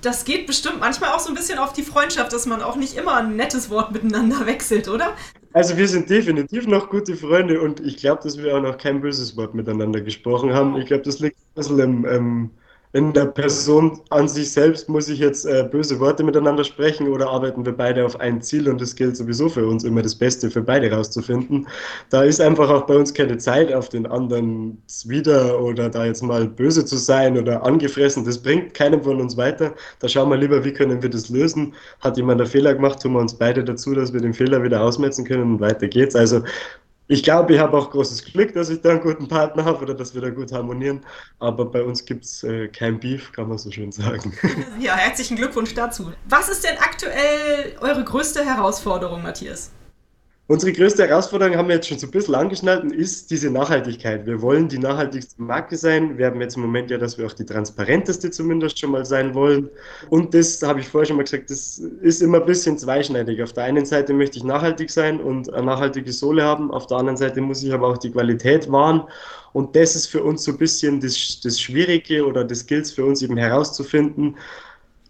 [0.00, 2.96] Das geht bestimmt manchmal auch so ein bisschen auf die Freundschaft, dass man auch nicht
[2.96, 5.12] immer ein nettes Wort miteinander wechselt, oder?
[5.52, 9.00] Also wir sind definitiv noch gute Freunde und ich glaube, dass wir auch noch kein
[9.00, 10.76] böses Wort miteinander gesprochen haben.
[10.76, 12.50] Ich glaube, das liegt ein bisschen im, im
[12.94, 17.28] in der Person an sich selbst muss ich jetzt äh, böse Worte miteinander sprechen oder
[17.28, 20.48] arbeiten wir beide auf ein Ziel und es gilt sowieso für uns immer das Beste
[20.48, 21.66] für beide rauszufinden.
[22.10, 26.22] Da ist einfach auch bei uns keine Zeit auf den anderen wieder oder da jetzt
[26.22, 28.24] mal böse zu sein oder angefressen.
[28.24, 29.74] Das bringt keinem von uns weiter.
[29.98, 31.74] Da schauen wir lieber, wie können wir das lösen.
[31.98, 34.80] Hat jemand einen Fehler gemacht, tun wir uns beide dazu, dass wir den Fehler wieder
[34.80, 36.14] ausmetzen können und weiter geht's.
[36.14, 36.42] Also
[37.06, 39.94] ich glaube, ich habe auch großes Glück, dass ich da einen guten Partner habe oder
[39.94, 41.04] dass wir da gut harmonieren.
[41.38, 44.32] Aber bei uns gibt es äh, kein Beef, kann man so schön sagen.
[44.80, 46.12] Ja, herzlichen Glückwunsch dazu.
[46.28, 49.70] Was ist denn aktuell eure größte Herausforderung, Matthias?
[50.46, 54.26] Unsere größte Herausforderung haben wir jetzt schon so ein bisschen angeschnallt ist diese Nachhaltigkeit.
[54.26, 56.18] Wir wollen die nachhaltigste Marke sein.
[56.18, 59.34] Wir haben jetzt im Moment ja, dass wir auch die transparenteste zumindest schon mal sein
[59.34, 59.70] wollen.
[60.10, 63.42] Und das habe ich vorher schon mal gesagt, das ist immer ein bisschen zweischneidig.
[63.42, 66.70] Auf der einen Seite möchte ich nachhaltig sein und eine nachhaltige Sohle haben.
[66.70, 69.04] Auf der anderen Seite muss ich aber auch die Qualität wahren.
[69.54, 72.92] Und das ist für uns so ein bisschen das, das Schwierige oder das gilt es
[72.92, 74.36] für uns eben herauszufinden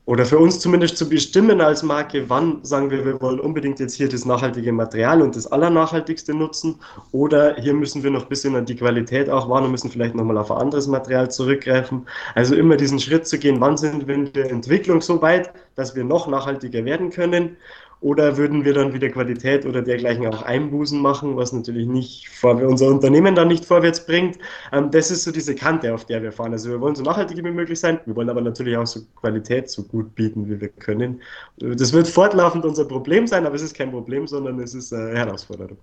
[0.06, 3.94] oder für uns zumindest zu bestimmen als Marke, wann sagen wir, wir wollen unbedingt jetzt
[3.94, 6.76] hier das nachhaltige Material und das Allernachhaltigste nutzen
[7.12, 10.14] oder hier müssen wir noch ein bisschen an die Qualität auch wahren und müssen vielleicht
[10.14, 12.06] nochmal auf ein anderes Material zurückgreifen.
[12.34, 15.96] Also immer diesen Schritt zu gehen, wann sind wir in der Entwicklung so weit, dass
[15.96, 17.56] wir noch nachhaltiger werden können
[18.04, 22.88] oder würden wir dann wieder Qualität oder dergleichen auch Einbußen machen, was natürlich nicht unser
[22.88, 24.36] Unternehmen dann nicht vorwärts bringt.
[24.72, 26.52] Ähm, das ist so diese Kante, auf der wir fahren.
[26.52, 29.70] Also wir wollen so nachhaltig wie möglich sein, wir wollen aber natürlich auch so Qualität
[29.70, 31.22] so gut bieten, wie wir können.
[31.56, 35.16] Das wird fortlaufend unser Problem sein, aber es ist kein Problem, sondern es ist eine
[35.16, 35.78] Herausforderung.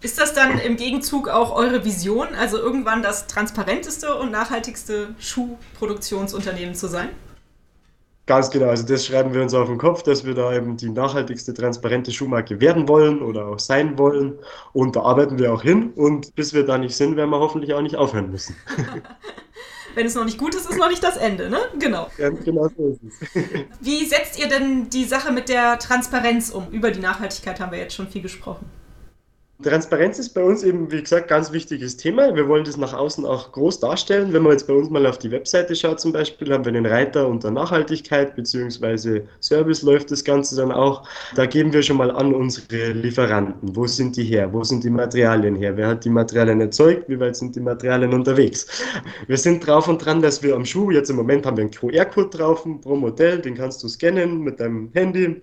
[0.00, 6.74] Ist das dann im Gegenzug auch eure Vision, also irgendwann das transparenteste und nachhaltigste Schuhproduktionsunternehmen
[6.74, 7.10] zu sein?
[8.28, 10.90] Ganz genau, also das schreiben wir uns auf den Kopf, dass wir da eben die
[10.90, 14.38] nachhaltigste, transparente Schuhmarke werden wollen oder auch sein wollen.
[14.74, 15.94] Und da arbeiten wir auch hin.
[15.96, 18.54] Und bis wir da nicht sind, werden wir hoffentlich auch nicht aufhören müssen.
[19.94, 21.58] Wenn es noch nicht gut ist, ist noch nicht das Ende, ne?
[21.78, 22.08] Genau.
[22.18, 23.44] Ja, genau so ist es.
[23.80, 26.68] Wie setzt ihr denn die Sache mit der Transparenz um?
[26.70, 28.66] Über die Nachhaltigkeit haben wir jetzt schon viel gesprochen.
[29.60, 32.32] Transparenz ist bei uns eben, wie gesagt, ganz wichtiges Thema.
[32.36, 34.32] Wir wollen das nach außen auch groß darstellen.
[34.32, 36.86] Wenn man jetzt bei uns mal auf die Webseite schaut zum Beispiel, haben wir den
[36.86, 39.22] Reiter unter Nachhaltigkeit bzw.
[39.40, 41.02] Service läuft das Ganze dann auch.
[41.34, 43.74] Da geben wir schon mal an unsere Lieferanten.
[43.74, 44.52] Wo sind die her?
[44.52, 45.76] Wo sind die Materialien her?
[45.76, 47.08] Wer hat die Materialien erzeugt?
[47.08, 48.68] Wie weit sind die Materialien unterwegs?
[49.26, 51.72] Wir sind drauf und dran, dass wir am Schuh, jetzt im Moment haben wir einen
[51.72, 55.42] QR-Code drauf pro Modell, den kannst du scannen mit deinem Handy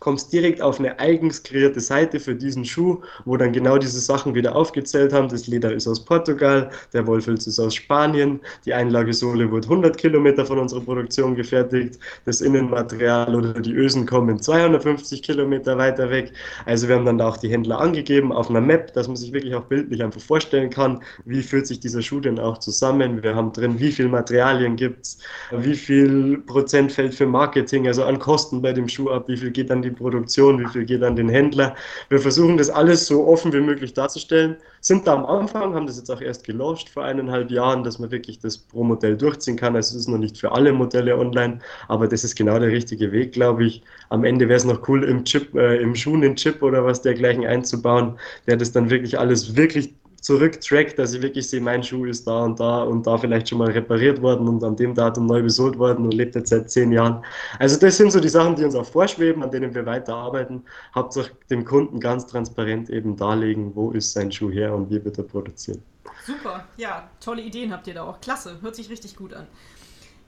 [0.00, 4.34] kommst direkt auf eine eigens kreierte Seite für diesen Schuh, wo dann genau diese Sachen
[4.34, 5.28] wieder aufgezählt haben.
[5.28, 10.44] Das Leder ist aus Portugal, der Wollfilz ist aus Spanien, die Einlagesohle wurde 100 Kilometer
[10.44, 16.32] von unserer Produktion gefertigt, das Innenmaterial oder die Ösen kommen 250 Kilometer weiter weg.
[16.66, 19.54] Also wir haben dann auch die Händler angegeben auf einer Map, dass man sich wirklich
[19.54, 23.22] auch bildlich einfach vorstellen kann, wie fühlt sich dieser Schuh denn auch zusammen.
[23.22, 25.18] Wir haben drin, wie viel Materialien gibt es,
[25.50, 29.50] wie viel Prozent fällt für Marketing, also an Kosten bei dem Schuh ab, wie viel
[29.50, 31.74] geht dann die Produktion, wie viel geht an den Händler.
[32.08, 34.56] Wir versuchen das alles so offen wie möglich darzustellen.
[34.80, 38.10] Sind da am Anfang, haben das jetzt auch erst gelauncht vor eineinhalb Jahren, dass man
[38.10, 39.74] wirklich das pro Modell durchziehen kann.
[39.74, 43.12] Also es ist noch nicht für alle Modelle online, aber das ist genau der richtige
[43.12, 43.82] Weg, glaube ich.
[44.10, 47.02] Am Ende wäre es noch cool, im Chip, äh, im Schuh einen Chip oder was
[47.02, 49.94] dergleichen einzubauen, der das dann wirklich alles wirklich
[50.26, 53.58] zurücktrackt, dass ich wirklich sehe, mein Schuh ist da und da und da vielleicht schon
[53.58, 56.90] mal repariert worden und an dem Datum neu besohlt worden und lebt jetzt seit zehn
[56.90, 57.24] Jahren.
[57.60, 60.64] Also das sind so die Sachen, die uns auch vorschweben, an denen wir weiterarbeiten.
[60.96, 65.16] Hauptsache dem Kunden ganz transparent eben darlegen, wo ist sein Schuh her und wie wird
[65.16, 65.78] er produziert.
[66.26, 68.20] Super, ja, tolle Ideen habt ihr da auch.
[68.20, 69.46] Klasse, hört sich richtig gut an.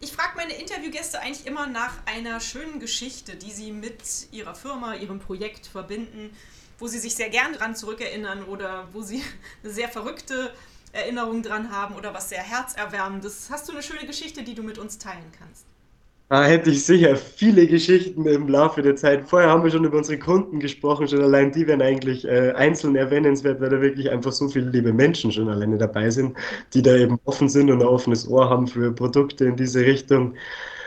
[0.00, 4.94] Ich frage meine Interviewgäste eigentlich immer nach einer schönen Geschichte, die sie mit ihrer Firma,
[4.94, 6.30] ihrem Projekt verbinden
[6.78, 9.22] wo sie sich sehr gern dran zurückerinnern oder wo sie
[9.62, 10.52] eine sehr verrückte
[10.92, 13.48] Erinnerung dran haben oder was sehr herzerwärmendes.
[13.50, 15.66] Hast du eine schöne Geschichte, die du mit uns teilen kannst?
[16.30, 19.26] Da hätte ich sicher viele Geschichten im Laufe der Zeit.
[19.26, 22.96] Vorher haben wir schon über unsere Kunden gesprochen, schon allein die wären eigentlich äh, einzeln
[22.96, 26.36] erwähnenswert, weil da wirklich einfach so viele liebe Menschen schon alleine dabei sind,
[26.74, 30.34] die da eben offen sind und ein offenes Ohr haben für Produkte in diese Richtung.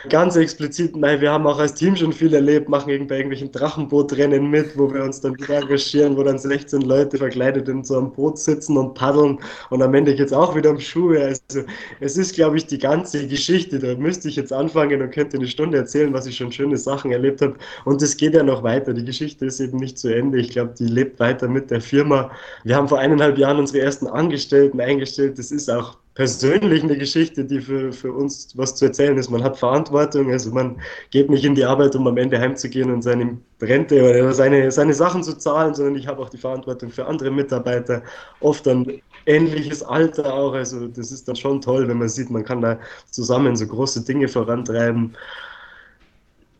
[0.10, 4.50] Ganz explizit, nein, wir haben auch als Team schon viel erlebt, machen bei irgendwelchen Drachenbootrennen
[4.50, 8.12] mit, wo wir uns dann wieder engagieren, wo dann 16 Leute verkleidet in so einem
[8.12, 11.22] Boot sitzen und paddeln und am Ende es auch wieder um Schuhe.
[11.22, 11.64] Also
[12.00, 13.80] es ist, glaube ich, die ganze Geschichte.
[13.80, 17.12] Da müsste ich jetzt anfangen und könnte eine Stunde erzählen, was ich schon schöne Sachen
[17.12, 17.56] erlebt habe.
[17.86, 18.94] Und es geht ja noch weiter.
[18.94, 20.40] Die Geschichte ist eben nicht zu Ende.
[20.40, 22.32] Ich glaube, die lebt weiter mit der Firma.
[22.64, 25.38] Wir haben vor eineinhalb Jahren unsere ersten Angestellten eingestellt.
[25.38, 29.30] Das ist auch persönlich eine Geschichte, die für, für uns was zu erzählen ist.
[29.30, 33.02] Man hat Verantwortung, also man geht nicht in die Arbeit, um am Ende heimzugehen und
[33.02, 37.06] seine Rente oder seine, seine Sachen zu zahlen, sondern ich habe auch die Verantwortung für
[37.06, 38.04] andere Mitarbeiter,
[38.41, 40.54] oft ein ähnliches Alter auch.
[40.54, 44.04] Also das ist dann schon toll, wenn man sieht, man kann da zusammen so große
[44.04, 45.15] Dinge vorantreiben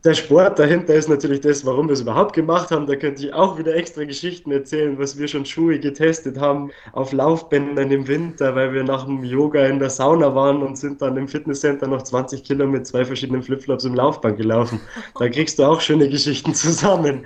[0.04, 2.88] der Sport dahinter ist natürlich das, warum wir es überhaupt gemacht haben.
[2.88, 7.12] Da könnte ich auch wieder extra Geschichten erzählen, was wir schon Schuhe getestet haben auf
[7.12, 11.18] Laufbändern im Winter, weil wir nach dem Yoga in der Sauna waren und sind dann
[11.18, 14.82] im Fitnesscenter noch 20 Kilo mit zwei verschiedenen Flipflops im Laufband gelaufen.
[15.20, 17.24] Da kriegst du auch schöne Geschichten zusammen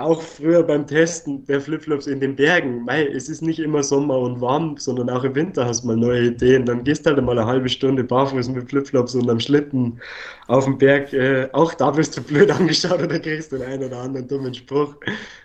[0.00, 4.18] auch früher beim Testen der Flipflops in den Bergen, mei, es ist nicht immer Sommer
[4.18, 6.64] und warm, sondern auch im Winter hast du mal neue Ideen.
[6.64, 10.00] Dann gehst du halt mal eine halbe Stunde barfuß mit Flipflops und am Schlitten
[10.48, 11.12] auf dem Berg.
[11.12, 14.94] Äh, auch da wirst du blöd angeschaut oder kriegst den einen oder anderen dummen Spruch.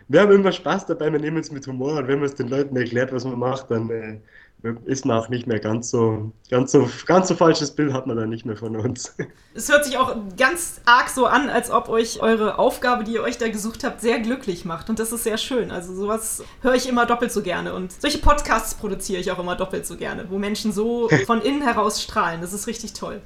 [0.08, 2.48] Wir haben immer Spaß dabei, wir nehmen es mit Humor und wenn man es den
[2.48, 4.18] Leuten erklärt, was man macht, dann äh,
[4.86, 8.18] ist man auch nicht mehr ganz so, ganz so, ganz so falsches Bild hat man
[8.18, 9.16] dann nicht mehr von uns.
[9.54, 13.24] Es hört sich auch ganz arg so an, als ob euch eure Aufgabe, die ihr
[13.24, 14.90] euch da gesucht habt, sehr glücklich macht.
[14.90, 15.72] Und das ist sehr schön.
[15.72, 17.74] Also sowas höre ich immer doppelt so gerne.
[17.74, 21.62] Und solche Podcasts produziere ich auch immer doppelt so gerne, wo Menschen so von innen
[21.62, 22.42] heraus strahlen.
[22.42, 23.22] Das ist richtig toll.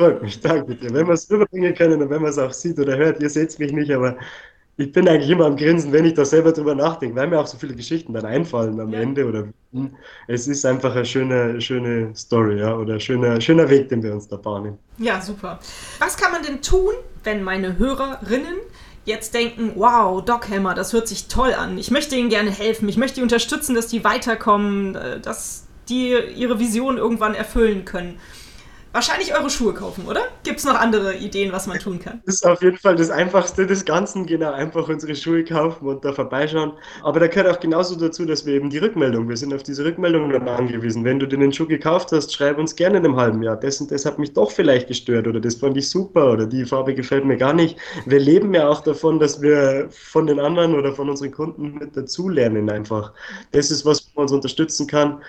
[0.00, 0.94] Freut mich, danke dir.
[0.94, 3.58] Wenn wir es rüberbringen können und wenn man es auch sieht oder hört, ihr seht
[3.58, 4.16] mich nicht, aber
[4.80, 7.46] ich bin eigentlich immer am Grinsen, wenn ich da selber drüber nachdenke, weil mir auch
[7.46, 9.00] so viele Geschichten dann einfallen am ja.
[9.00, 9.26] Ende.
[9.26, 9.48] Oder
[10.26, 14.14] es ist einfach eine schöne, schöne Story, ja, oder ein schöner, schöner Weg, den wir
[14.14, 14.78] uns da bahnen.
[14.98, 15.60] Ja, super.
[15.98, 18.56] Was kann man denn tun, wenn meine Hörerinnen
[19.04, 21.76] jetzt denken, wow, Doc Hammer, das hört sich toll an.
[21.76, 26.14] Ich möchte ihnen gerne helfen, ich möchte die unterstützen, dass die weiterkommen, äh, dass die
[26.36, 28.18] ihre Vision irgendwann erfüllen können
[28.92, 30.22] wahrscheinlich eure Schuhe kaufen, oder?
[30.42, 32.22] Gibt es noch andere Ideen, was man tun kann?
[32.26, 36.04] Das ist auf jeden Fall das Einfachste des Ganzen, genau, einfach unsere Schuhe kaufen und
[36.04, 36.72] da vorbeischauen.
[37.02, 39.84] Aber da gehört auch genauso dazu, dass wir eben die Rückmeldung, wir sind auf diese
[39.84, 41.04] Rückmeldung dann angewiesen.
[41.04, 43.56] Wenn du dir den Schuh gekauft hast, schreib uns gerne in einem halben Jahr.
[43.56, 46.64] Das und das hat mich doch vielleicht gestört oder das fand ich super oder die
[46.64, 47.78] Farbe gefällt mir gar nicht.
[48.06, 51.96] Wir leben ja auch davon, dass wir von den anderen oder von unseren Kunden mit
[51.96, 53.12] dazulernen einfach.
[53.52, 55.20] Das ist, was man uns unterstützen kann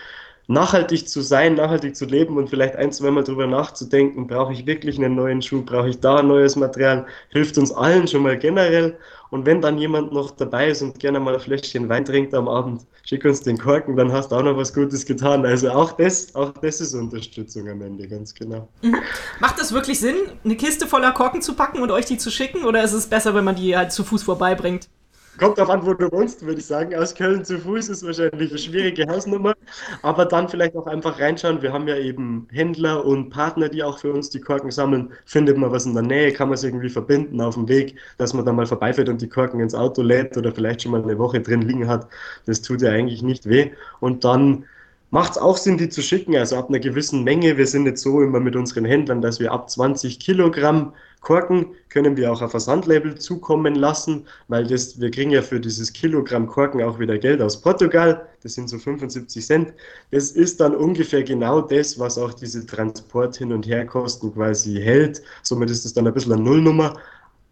[0.48, 4.66] nachhaltig zu sein, nachhaltig zu leben und vielleicht ein, zwei Mal drüber nachzudenken, brauche ich
[4.66, 8.98] wirklich einen neuen Schuh, brauche ich da neues Material, hilft uns allen schon mal generell.
[9.30, 12.50] Und wenn dann jemand noch dabei ist und gerne mal ein Fläschchen Wein trinkt am
[12.50, 15.46] Abend, schick uns den Korken, dann hast du auch noch was Gutes getan.
[15.46, 18.68] Also auch das, auch das ist Unterstützung am Ende, ganz genau.
[18.82, 18.98] Mhm.
[19.40, 22.66] Macht das wirklich Sinn, eine Kiste voller Korken zu packen und euch die zu schicken?
[22.66, 24.90] Oder ist es besser, wenn man die halt zu Fuß vorbeibringt?
[25.38, 26.94] Kommt darauf an, wo du wohnst, würde ich sagen.
[26.94, 29.54] Aus Köln zu Fuß ist wahrscheinlich eine schwierige Hausnummer.
[30.02, 31.62] Aber dann vielleicht auch einfach reinschauen.
[31.62, 35.12] Wir haben ja eben Händler und Partner, die auch für uns die Korken sammeln.
[35.26, 38.34] Findet man was in der Nähe, kann man es irgendwie verbinden auf dem Weg, dass
[38.34, 41.18] man dann mal vorbeifährt und die Korken ins Auto lädt oder vielleicht schon mal eine
[41.18, 42.08] Woche drin liegen hat.
[42.46, 43.72] Das tut ja eigentlich nicht weh.
[44.00, 44.66] Und dann
[45.12, 46.36] macht es auch Sinn, die zu schicken.
[46.36, 47.58] Also ab einer gewissen Menge.
[47.58, 52.18] Wir sind jetzt so immer mit unseren Händlern, dass wir ab 20 Kilogramm Korken können
[52.18, 56.82] wir auch ein Versandlabel zukommen lassen, weil das, wir kriegen ja für dieses Kilogramm Korken
[56.82, 58.28] auch wieder Geld aus Portugal.
[58.42, 59.74] Das sind so 75 Cent.
[60.10, 64.82] Das ist dann ungefähr genau das, was auch diese Transport hin und her Kosten quasi
[64.82, 65.22] hält.
[65.44, 66.96] Somit ist es dann ein bisschen eine Nullnummer.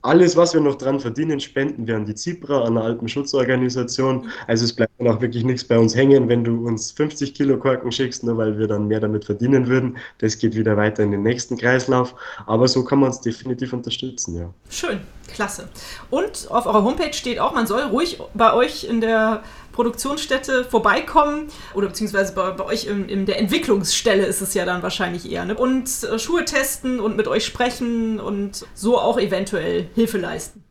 [0.02, 4.30] Alles, was wir noch dran verdienen, spenden wir an die Zebra, an eine Alpenschutzorganisation.
[4.48, 7.58] Also es bleibt dann auch wirklich nichts bei uns hängen, wenn du uns 50 Kilo
[7.58, 9.98] Korken schickst, nur weil wir dann mehr damit verdienen würden.
[10.20, 12.16] Das geht wieder weiter in den nächsten Kreislauf.
[12.46, 14.54] Aber so kann man es definitiv unterstützen, ja.
[14.70, 15.02] Schön,
[15.34, 15.68] klasse.
[16.10, 19.44] Und auf eurer Homepage steht auch, man soll ruhig bei euch in der
[19.80, 24.84] Produktionsstätte vorbeikommen oder beziehungsweise bei, bei euch in, in, der Entwicklungsstelle ist es ja dann
[24.84, 25.46] wahrscheinlich eher.
[25.46, 25.56] Ne?
[25.56, 30.66] Und äh, Schuhe testen und mit euch sprechen und so auch eventuell Hilfe leisten.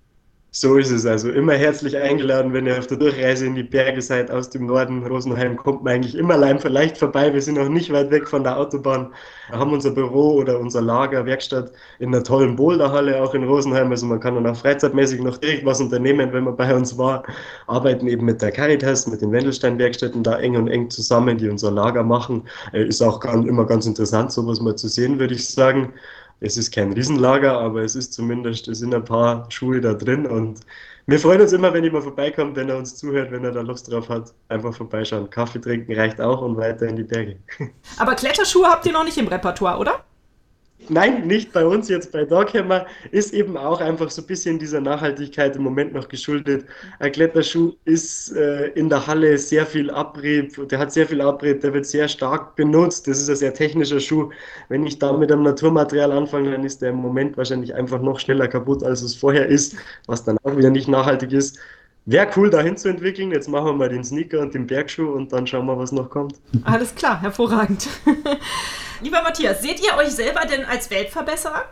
[0.60, 1.30] So ist es also.
[1.30, 5.06] Immer herzlich eingeladen, wenn ihr auf der Durchreise in die Berge seid aus dem Norden.
[5.06, 7.32] Rosenheim kommt man eigentlich immer leicht vorbei.
[7.32, 9.12] Wir sind auch nicht weit weg von der Autobahn.
[9.50, 13.92] Wir haben unser Büro oder unser Lager, Werkstatt in einer tollen Boulderhalle auch in Rosenheim.
[13.92, 17.22] Also man kann dann auch freizeitmäßig noch direkt was unternehmen, wenn man bei uns war.
[17.68, 21.70] Arbeiten eben mit der Caritas, mit den Wendelstein-Werkstätten da eng und eng zusammen, die unser
[21.70, 22.42] Lager machen.
[22.72, 25.92] Äh, ist auch immer ganz interessant, sowas mal zu sehen, würde ich sagen
[26.40, 30.26] es ist kein Riesenlager, aber es ist zumindest, es sind ein paar Schuhe da drin
[30.26, 30.60] und
[31.06, 33.90] wir freuen uns immer, wenn jemand vorbeikommt, wenn er uns zuhört, wenn er da Lust
[33.90, 34.34] drauf hat.
[34.48, 35.30] Einfach vorbeischauen.
[35.30, 37.38] Kaffee trinken reicht auch und weiter in die Berge.
[37.98, 40.04] Aber Kletterschuhe habt ihr noch nicht im Repertoire, oder?
[40.88, 44.80] Nein, nicht bei uns jetzt bei Doghammer, ist eben auch einfach so ein bisschen dieser
[44.80, 46.64] Nachhaltigkeit im Moment noch geschuldet.
[46.98, 51.60] Ein Kletterschuh ist äh, in der Halle sehr viel Abrieb, der hat sehr viel Abrieb,
[51.60, 53.08] der wird sehr stark benutzt.
[53.08, 54.30] Das ist ein sehr technischer Schuh.
[54.68, 58.18] Wenn ich da mit einem Naturmaterial anfange, dann ist der im Moment wahrscheinlich einfach noch
[58.18, 61.58] schneller kaputt, als es vorher ist, was dann auch wieder nicht nachhaltig ist.
[62.06, 63.32] Wäre cool, dahin zu entwickeln.
[63.32, 66.08] Jetzt machen wir mal den Sneaker und den Bergschuh und dann schauen wir, was noch
[66.08, 66.36] kommt.
[66.64, 67.86] Alles klar, hervorragend.
[69.00, 71.64] Lieber Matthias, seht ihr euch selber denn als Weltverbesserer?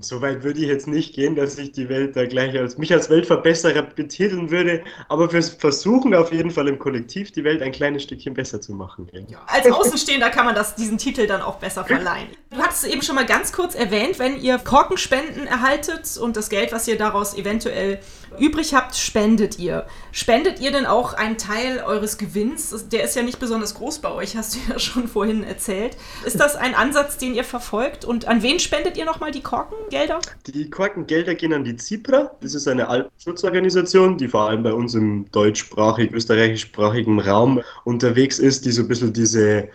[0.00, 2.92] So weit würde ich jetzt nicht gehen, dass ich die Welt da gleich als mich
[2.92, 7.70] als Weltverbesserer betiteln würde, aber fürs Versuchen auf jeden Fall im Kollektiv die Welt ein
[7.70, 9.08] kleines Stückchen besser zu machen.
[9.28, 9.38] Ja.
[9.46, 12.26] Als Außenstehender kann man das, diesen Titel dann auch besser verleihen.
[12.50, 16.48] Du hattest es eben schon mal ganz kurz erwähnt, wenn ihr Korkenspenden erhaltet und das
[16.48, 18.00] Geld, was ihr daraus eventuell
[18.38, 19.86] übrig habt, spendet ihr.
[20.12, 22.88] Spendet ihr denn auch einen Teil eures Gewinns?
[22.88, 25.96] Der ist ja nicht besonders groß bei euch, hast du ja schon vorhin erzählt.
[26.24, 28.04] Ist das ein Ansatz, den ihr verfolgt?
[28.04, 30.20] Und an wen spendet ihr nochmal die Korkengelder?
[30.46, 32.30] Die Korkengelder gehen an die ZIPRA.
[32.40, 38.64] Das ist eine Alpenschutzorganisation, die vor allem bei uns im deutschsprachig, österreichischsprachigen Raum unterwegs ist,
[38.64, 39.68] die so ein bisschen diese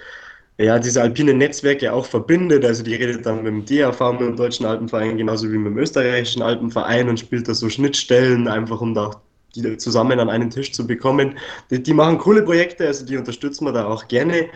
[0.60, 2.66] ja, diese alpine Netzwerke auch verbindet.
[2.66, 5.78] Also die redet dann mit dem DAV, mit dem Deutschen Alpenverein, genauso wie mit dem
[5.78, 9.12] Österreichischen Alpenverein und spielt da so Schnittstellen, einfach um da
[9.56, 11.38] die zusammen an einen Tisch zu bekommen.
[11.72, 14.48] Die, die machen coole Projekte, also die unterstützen wir da auch gerne.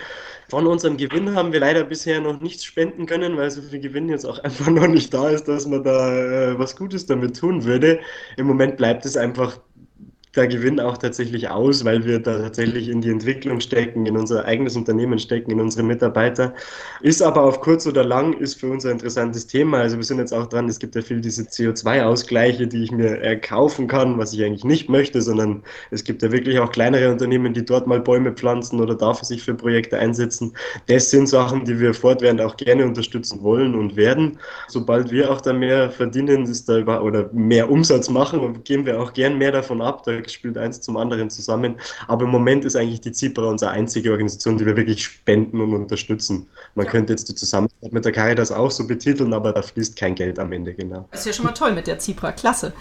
[0.50, 4.10] Von unserem Gewinn haben wir leider bisher noch nichts spenden können, weil so viel Gewinn
[4.10, 7.64] jetzt auch einfach noch nicht da ist, dass man da äh, was Gutes damit tun
[7.64, 8.00] würde.
[8.38, 9.58] Im Moment bleibt es einfach
[10.36, 14.46] der Gewinn auch tatsächlich aus, weil wir da tatsächlich in die Entwicklung stecken, in unser
[14.46, 16.56] eigenes Unternehmen stecken, in unsere Mitarbeiter.
[17.02, 19.80] Ist aber auf kurz oder lang, ist für uns ein interessantes Thema.
[19.80, 23.20] Also wir sind jetzt auch dran, es gibt ja viel diese CO2-Ausgleiche, die ich mir
[23.20, 27.54] erkaufen kann, was ich eigentlich nicht möchte, sondern es gibt ja wirklich auch kleinere Unternehmen,
[27.54, 30.54] die dort mal Bäume pflanzen oder dafür sich für Projekte einsetzen.
[30.88, 34.40] Das sind Sachen, die wir fortwährend auch gerne unterstützen wollen und werden.
[34.68, 39.00] Sobald wir auch da mehr verdienen ist da über, oder mehr Umsatz machen, geben wir
[39.00, 40.04] auch gern mehr davon ab.
[40.04, 41.76] Da spielt eins zum anderen zusammen.
[42.08, 45.74] Aber im Moment ist eigentlich die ZIPRA unsere einzige Organisation, die wir wirklich spenden und
[45.74, 46.48] unterstützen.
[46.76, 46.92] Man ja.
[46.92, 50.40] könnte jetzt die Zusammenarbeit mit der Caritas auch so betiteln, aber da fließt kein Geld
[50.40, 51.08] am Ende, genau.
[51.12, 52.74] Das ist ja schon mal toll mit der ZIPRA, klasse.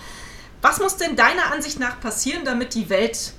[0.61, 3.33] Was muss denn deiner Ansicht nach passieren, damit die Welt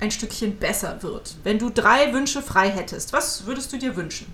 [0.00, 1.36] ein Stückchen besser wird?
[1.44, 4.26] Wenn du drei Wünsche frei hättest, was würdest du dir wünschen?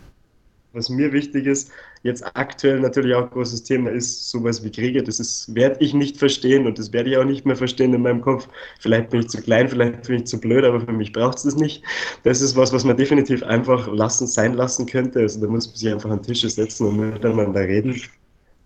[0.72, 1.70] Was mir wichtig ist,
[2.02, 5.02] jetzt aktuell natürlich auch ein großes Thema ist, sowas wie Kriege.
[5.02, 8.22] Das werde ich nicht verstehen und das werde ich auch nicht mehr verstehen in meinem
[8.22, 8.48] Kopf.
[8.78, 11.44] Vielleicht bin ich zu klein, vielleicht bin ich zu blöd, aber für mich braucht es
[11.44, 11.82] das nicht.
[12.22, 15.20] Das ist was, was man definitiv einfach lassen, sein lassen könnte.
[15.20, 18.00] Also da muss man sich einfach an Tische setzen und miteinander reden.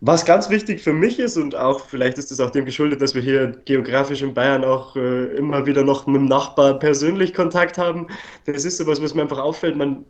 [0.07, 3.15] Was ganz wichtig für mich ist und auch vielleicht ist es auch dem geschuldet, dass
[3.15, 7.79] wir hier geografisch in Bayern auch äh, immer wieder noch mit dem Nachbar persönlich Kontakt
[7.79, 8.09] haben.
[8.45, 9.77] Das ist sowas, was mir einfach auffällt.
[9.77, 10.05] Man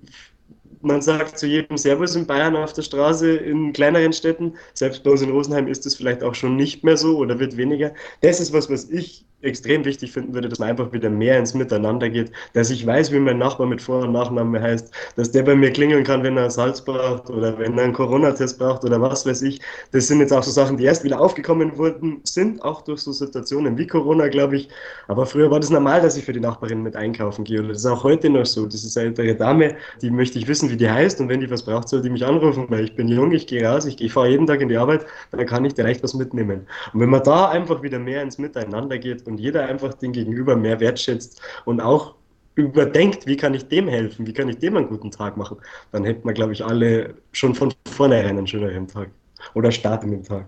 [0.85, 4.55] man sagt zu jedem Servus in Bayern auf der Straße in kleineren Städten.
[4.75, 7.57] Selbst bei uns in Rosenheim ist es vielleicht auch schon nicht mehr so oder wird
[7.57, 7.93] weniger.
[8.21, 11.55] Das ist was, was ich extrem wichtig finden würde, dass man einfach wieder mehr ins
[11.55, 15.43] Miteinander geht, dass ich weiß, wie mein Nachbar mit Vor- und Nachname heißt, dass der
[15.43, 19.01] bei mir klingeln kann, wenn er Salz braucht oder wenn er einen Corona-Test braucht oder
[19.01, 19.61] was weiß ich.
[19.93, 23.13] Das sind jetzt auch so Sachen, die erst wieder aufgekommen wurden, sind auch durch so
[23.13, 24.69] Situationen wie Corona, glaube ich.
[25.09, 27.61] Aber früher war das normal, dass ich für die Nachbarin mit einkaufen gehe.
[27.61, 28.65] Und das ist auch heute noch so.
[28.65, 31.21] Eine ältere Dame, die möchte ich wissen, wie die heißt.
[31.21, 33.67] Und wenn die was braucht, soll die mich anrufen, weil ich bin jung, ich gehe
[33.67, 36.67] raus, ich, ich fahre jeden Tag in die Arbeit, dann kann ich direkt was mitnehmen.
[36.93, 40.57] Und wenn man da einfach wieder mehr ins Miteinander geht und jeder einfach den Gegenüber
[40.57, 42.15] mehr wertschätzt und auch
[42.55, 45.59] überdenkt, wie kann ich dem helfen, wie kann ich dem einen guten Tag machen,
[45.93, 49.11] dann hätten wir, glaube ich, alle schon von vornherein einen schöneren Tag
[49.55, 50.47] oder starten den Tag.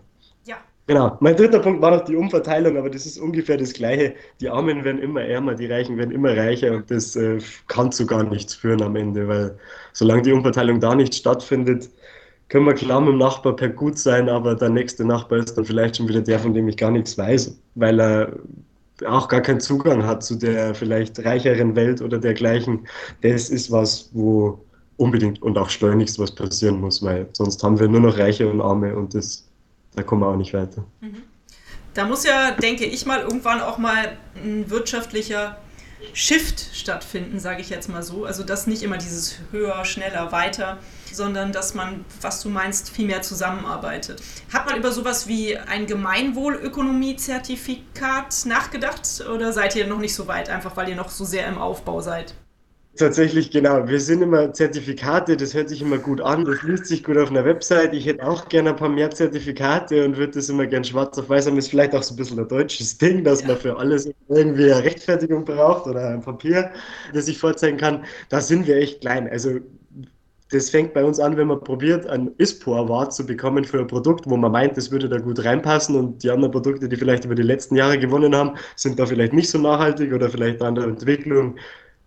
[0.88, 1.16] Genau.
[1.20, 4.14] Mein dritter Punkt war noch die Umverteilung, aber das ist ungefähr das Gleiche.
[4.40, 8.06] Die Armen werden immer ärmer, die Reichen werden immer reicher und das äh, kann zu
[8.06, 9.58] gar nichts führen am Ende, weil
[9.92, 11.90] solange die Umverteilung da nicht stattfindet,
[12.48, 15.64] können wir klar mit dem Nachbar per gut sein, aber der nächste Nachbar ist dann
[15.64, 18.32] vielleicht schon wieder der, von dem ich gar nichts weiß, weil er
[19.06, 22.86] auch gar keinen Zugang hat zu der vielleicht reicheren Welt oder dergleichen,
[23.22, 24.64] das ist was, wo
[24.96, 28.60] unbedingt und auch schleunigst was passieren muss, weil sonst haben wir nur noch Reiche und
[28.60, 29.45] Arme und das,
[29.96, 30.84] da kommen wir auch nicht weiter.
[31.00, 31.24] Mhm.
[31.94, 35.56] Da muss ja, denke ich mal, irgendwann auch mal ein wirtschaftlicher
[36.12, 38.26] Shift stattfinden, sage ich jetzt mal so.
[38.26, 40.76] Also dass nicht immer dieses höher, schneller, weiter,
[41.10, 44.22] sondern dass man, was du meinst, viel mehr zusammenarbeitet.
[44.52, 50.50] Hat man über sowas wie ein Gemeinwohlökonomie-Zertifikat nachgedacht oder seid ihr noch nicht so weit,
[50.50, 52.34] einfach weil ihr noch so sehr im Aufbau seid?
[52.96, 53.86] Tatsächlich, genau.
[53.86, 57.30] Wir sind immer Zertifikate, das hört sich immer gut an, das liest sich gut auf
[57.30, 57.92] einer Website.
[57.92, 61.28] Ich hätte auch gerne ein paar mehr Zertifikate und würde das immer gern schwarz auf
[61.28, 61.58] weiß haben.
[61.58, 63.48] Ist vielleicht auch so ein bisschen ein deutsches Ding, dass ja.
[63.48, 66.70] man für alles irgendwie eine Rechtfertigung braucht oder ein Papier,
[67.12, 68.04] das ich vorzeigen kann.
[68.30, 69.28] Da sind wir echt klein.
[69.28, 69.60] Also
[70.50, 74.24] das fängt bei uns an, wenn man probiert, einen ISPO-Award zu bekommen für ein Produkt,
[74.26, 77.34] wo man meint, das würde da gut reinpassen und die anderen Produkte, die vielleicht über
[77.34, 80.84] die letzten Jahre gewonnen haben, sind da vielleicht nicht so nachhaltig oder vielleicht an der
[80.84, 81.56] Entwicklung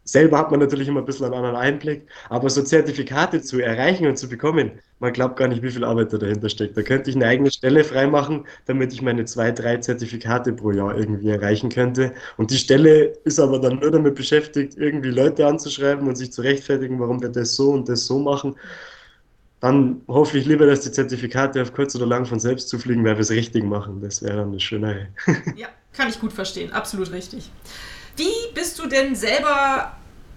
[0.03, 4.07] Selber hat man natürlich immer ein bisschen einen anderen Einblick, aber so Zertifikate zu erreichen
[4.07, 6.75] und zu bekommen, man glaubt gar nicht, wie viel Arbeit da dahinter steckt.
[6.75, 10.97] Da könnte ich eine eigene Stelle freimachen, damit ich meine zwei, drei Zertifikate pro Jahr
[10.97, 12.13] irgendwie erreichen könnte.
[12.37, 16.41] Und die Stelle ist aber dann nur damit beschäftigt, irgendwie Leute anzuschreiben und sich zu
[16.41, 18.55] rechtfertigen, warum wir das so und das so machen.
[19.61, 23.15] Dann hoffe ich lieber, dass die Zertifikate auf kurz oder lang von selbst zufliegen, weil
[23.15, 24.01] wir es richtig machen.
[24.01, 25.07] Das wäre dann das Schönere.
[25.55, 26.71] Ja, kann ich gut verstehen.
[26.71, 27.51] Absolut richtig.
[28.19, 29.93] Wie bist du denn selber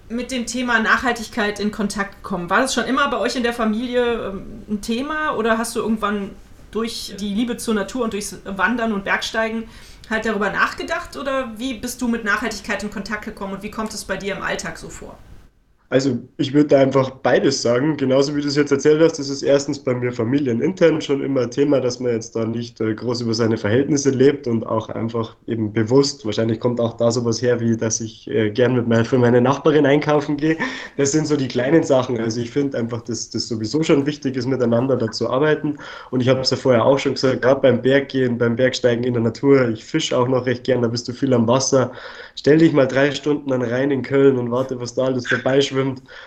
[0.07, 2.49] mit dem Thema Nachhaltigkeit in Kontakt gekommen?
[2.49, 5.81] War das schon immer bei euch in der Familie ähm, ein Thema oder hast du
[5.81, 6.29] irgendwann
[6.71, 9.65] durch die Liebe zur Natur und durchs Wandern und Bergsteigen
[10.09, 13.93] halt darüber nachgedacht oder wie bist du mit Nachhaltigkeit in Kontakt gekommen und wie kommt
[13.93, 15.17] es bei dir im Alltag so vor?
[15.93, 17.97] Also ich würde einfach beides sagen.
[17.97, 21.47] Genauso wie du es jetzt erzählt hast, das ist erstens bei mir familienintern schon immer
[21.47, 25.35] Thema, dass man jetzt da nicht äh, groß über seine Verhältnisse lebt und auch einfach
[25.45, 29.05] eben bewusst, wahrscheinlich kommt auch da sowas her, wie dass ich äh, gern mit mein,
[29.05, 30.57] für meine Nachbarin einkaufen gehe.
[30.97, 32.19] Das sind so die kleinen Sachen.
[32.19, 35.77] Also ich finde einfach, dass das sowieso schon wichtig ist, miteinander da zu arbeiten.
[36.09, 39.13] Und ich habe es ja vorher auch schon gesagt, gerade beim Berggehen, beim Bergsteigen in
[39.13, 41.91] der Natur, ich fische auch noch recht gern, da bist du viel am Wasser.
[42.33, 45.82] Stell dich mal drei Stunden dann rein in Köln und warte, was da alles schwimmt,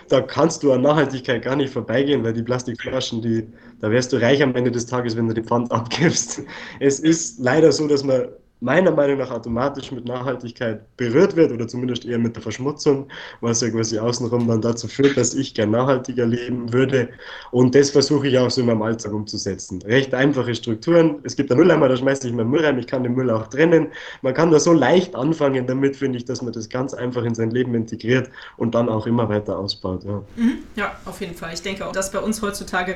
[0.09, 3.47] da kannst du an Nachhaltigkeit gar nicht vorbeigehen, weil die Plastikflaschen, die,
[3.81, 6.41] da wärst du reich am Ende des Tages, wenn du den Pfand abgibst.
[6.79, 8.27] Es ist leider so, dass man
[8.59, 13.07] meiner Meinung nach automatisch mit Nachhaltigkeit berührt wird oder zumindest eher mit der Verschmutzung,
[13.41, 17.09] was ja quasi außenrum dann dazu führt, dass ich gern nachhaltiger leben würde.
[17.51, 19.81] Und das versuche ich auch so in meinem Alltag umzusetzen.
[19.83, 21.19] Recht einfache Strukturen.
[21.23, 23.47] Es gibt einen Mülleimer, da schmeiße ich meinen Müll rein, ich kann den Müll auch
[23.47, 23.87] trennen.
[24.23, 27.35] Man kann da so leicht anfangen damit, finde ich, dass man das ganz einfach in
[27.35, 30.03] sein Leben integriert und dann auch immer weiter ausbaut.
[30.03, 30.57] Ja, mhm.
[30.75, 31.53] ja auf jeden Fall.
[31.53, 32.95] Ich denke auch, dass bei uns heutzutage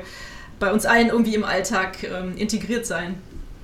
[0.59, 3.15] bei uns allen irgendwie im Alltag ähm, integriert sein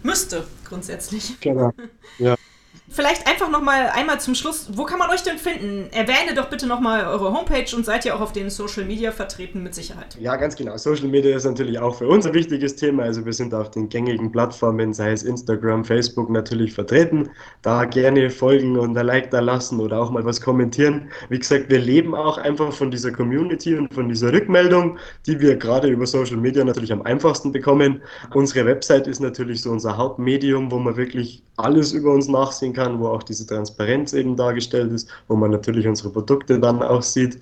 [0.04, 1.40] müsste, grundsätzlich.
[1.40, 1.72] Genau.
[2.20, 2.36] Ja.
[2.90, 5.90] Vielleicht einfach noch mal einmal zum Schluss, wo kann man euch denn finden?
[5.92, 9.12] Erwähne doch bitte noch mal eure Homepage und seid ihr auch auf den Social Media
[9.12, 10.18] vertreten mit Sicherheit.
[10.22, 10.78] Ja, ganz genau.
[10.78, 13.04] Social Media ist natürlich auch für uns ein wichtiges Thema.
[13.04, 17.30] Also wir sind auf den gängigen Plattformen, sei es Instagram, Facebook natürlich vertreten.
[17.62, 21.10] Da gerne folgen und ein Like da lassen oder auch mal was kommentieren.
[21.28, 25.58] Wie gesagt, wir leben auch einfach von dieser Community und von dieser Rückmeldung, die wir
[25.58, 28.02] gerade über Social Media natürlich am einfachsten bekommen.
[28.34, 32.77] Unsere Website ist natürlich so unser Hauptmedium, wo man wirklich alles über uns nachsehen kann,
[33.00, 37.40] wo auch diese Transparenz eben dargestellt ist, wo man natürlich unsere Produkte dann auch sieht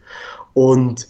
[0.54, 1.08] und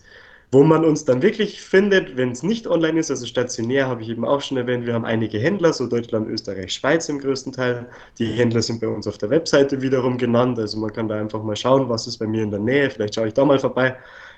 [0.52, 4.10] wo man uns dann wirklich findet, wenn es nicht online ist, also stationär, habe ich
[4.10, 7.88] eben auch schon erwähnt, wir haben einige Händler, so Deutschland, Österreich, Schweiz im größten Teil.
[8.20, 11.44] Die Händler sind bei uns auf der Webseite wiederum genannt, also man kann da einfach
[11.44, 13.98] mal schauen, was ist bei mir in der Nähe, vielleicht schaue ich da mal vorbei.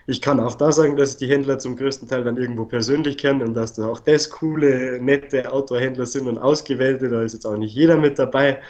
[0.10, 3.18] Ich kann auch da sagen, dass ich die Händler zum größten Teil dann irgendwo persönlich
[3.18, 7.46] kenne und dass da auch das coole, nette Outdoor-Händler sind und ausgewählte, da ist jetzt
[7.46, 8.62] auch nicht jeder mit dabei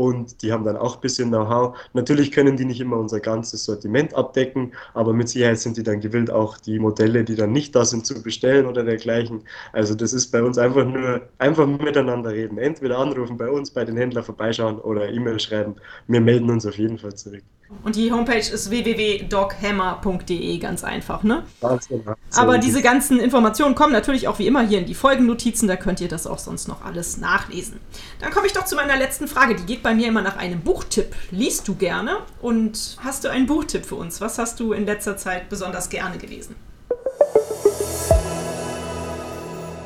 [0.00, 1.76] und die haben dann auch ein bisschen Know-how.
[1.92, 6.00] Natürlich können die nicht immer unser ganzes Sortiment abdecken, aber mit Sicherheit sind die dann
[6.00, 9.42] gewillt, auch die Modelle, die dann nicht da sind, zu bestellen oder dergleichen.
[9.74, 12.56] Also das ist bei uns einfach nur einfach miteinander reden.
[12.56, 15.76] Entweder anrufen bei uns, bei den Händlern vorbeischauen oder E-Mail schreiben.
[16.06, 17.44] Wir melden uns auf jeden Fall zurück.
[17.82, 21.44] Und die Homepage ist www.doghammer.de, ganz einfach, ne?
[21.60, 22.14] Ganz genau.
[22.34, 26.00] Aber diese ganzen Informationen kommen natürlich auch wie immer hier in die Folgennotizen, da könnt
[26.00, 27.80] ihr das auch sonst noch alles nachlesen.
[28.20, 30.60] Dann komme ich doch zu meiner letzten Frage, die geht bei mir immer nach einem
[30.60, 31.14] Buchtipp.
[31.30, 34.20] Liest du gerne und hast du einen Buchtipp für uns?
[34.20, 36.56] Was hast du in letzter Zeit besonders gerne gelesen?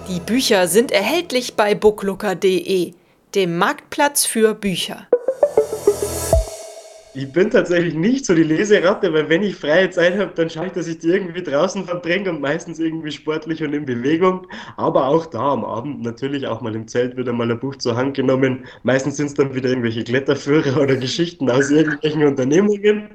[0.09, 2.95] Die Bücher sind erhältlich bei booklooker.de,
[3.35, 5.07] dem Marktplatz für Bücher.
[7.17, 10.67] Ich bin tatsächlich nicht so die Leseratte, weil wenn ich freie Zeit habe, dann schaue
[10.67, 14.49] ich, dass ich die irgendwie draußen verbringe und meistens irgendwie sportlich und in Bewegung.
[14.77, 17.95] Aber auch da am Abend natürlich auch mal im Zelt wieder mal ein Buch zur
[17.97, 18.65] Hand genommen.
[18.83, 23.11] Meistens sind es dann wieder irgendwelche Kletterführer oder Geschichten aus irgendwelchen Unternehmungen.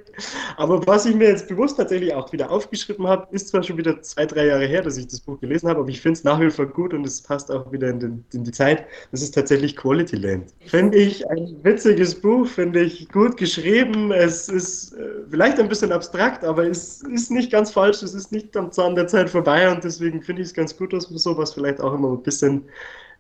[0.55, 4.01] Aber was ich mir jetzt bewusst tatsächlich auch wieder aufgeschrieben habe, ist zwar schon wieder
[4.01, 6.39] zwei, drei Jahre her, dass ich das Buch gelesen habe, aber ich finde es nach
[6.39, 8.85] wie vor gut und es passt auch wieder in, den, in die Zeit.
[9.11, 10.53] Das ist tatsächlich Quality Land.
[10.65, 14.11] Finde ich ein witziges Buch, finde ich gut geschrieben Leben.
[14.11, 18.01] Es ist äh, vielleicht ein bisschen abstrakt, aber es ist nicht ganz falsch.
[18.01, 20.93] Es ist nicht am Zahn der Zeit vorbei und deswegen finde ich es ganz gut,
[20.93, 22.63] dass man sowas vielleicht auch immer ein bisschen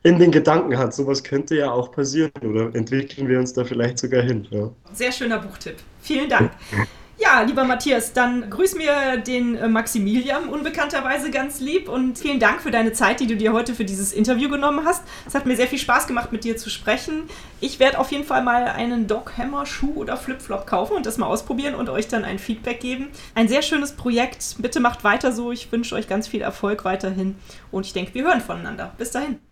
[0.03, 0.93] in den Gedanken hat.
[0.93, 4.47] Sowas könnte ja auch passieren oder entwickeln wir uns da vielleicht sogar hin.
[4.49, 4.69] Ja.
[4.93, 5.75] Sehr schöner Buchtipp.
[6.01, 6.51] Vielen Dank.
[7.21, 12.61] Ja, lieber Matthias, dann grüß mir den äh, Maximilian unbekannterweise ganz lieb und vielen Dank
[12.61, 15.03] für deine Zeit, die du dir heute für dieses Interview genommen hast.
[15.27, 17.23] Es hat mir sehr viel Spaß gemacht, mit dir zu sprechen.
[17.59, 21.17] Ich werde auf jeden Fall mal einen Doc Hammer Schuh oder Flipflop kaufen und das
[21.17, 23.09] mal ausprobieren und euch dann ein Feedback geben.
[23.35, 24.55] Ein sehr schönes Projekt.
[24.59, 25.51] Bitte macht weiter so.
[25.51, 27.35] Ich wünsche euch ganz viel Erfolg weiterhin
[27.69, 28.93] und ich denke, wir hören voneinander.
[28.97, 29.48] Bis dahin.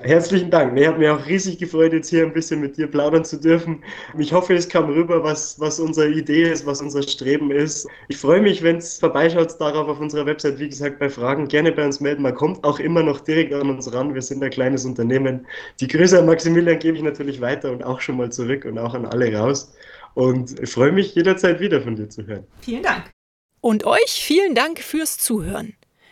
[0.00, 0.74] Herzlichen Dank.
[0.74, 3.82] Nee, hat mir auch riesig gefreut, jetzt hier ein bisschen mit dir plaudern zu dürfen.
[4.16, 7.88] Ich hoffe, es kam rüber, was, was unsere Idee ist, was unser Streben ist.
[8.06, 10.60] Ich freue mich, wenn es vorbeischaut darauf auf unserer Website.
[10.60, 12.22] Wie gesagt, bei Fragen gerne bei uns melden.
[12.22, 14.14] Man kommt auch immer noch direkt an uns ran.
[14.14, 15.44] Wir sind ein kleines Unternehmen.
[15.80, 18.94] Die Grüße an Maximilian gebe ich natürlich weiter und auch schon mal zurück und auch
[18.94, 19.72] an alle raus.
[20.14, 22.46] Und ich freue mich jederzeit wieder von dir zu hören.
[22.60, 23.10] Vielen Dank.
[23.60, 25.74] Und euch vielen Dank fürs Zuhören.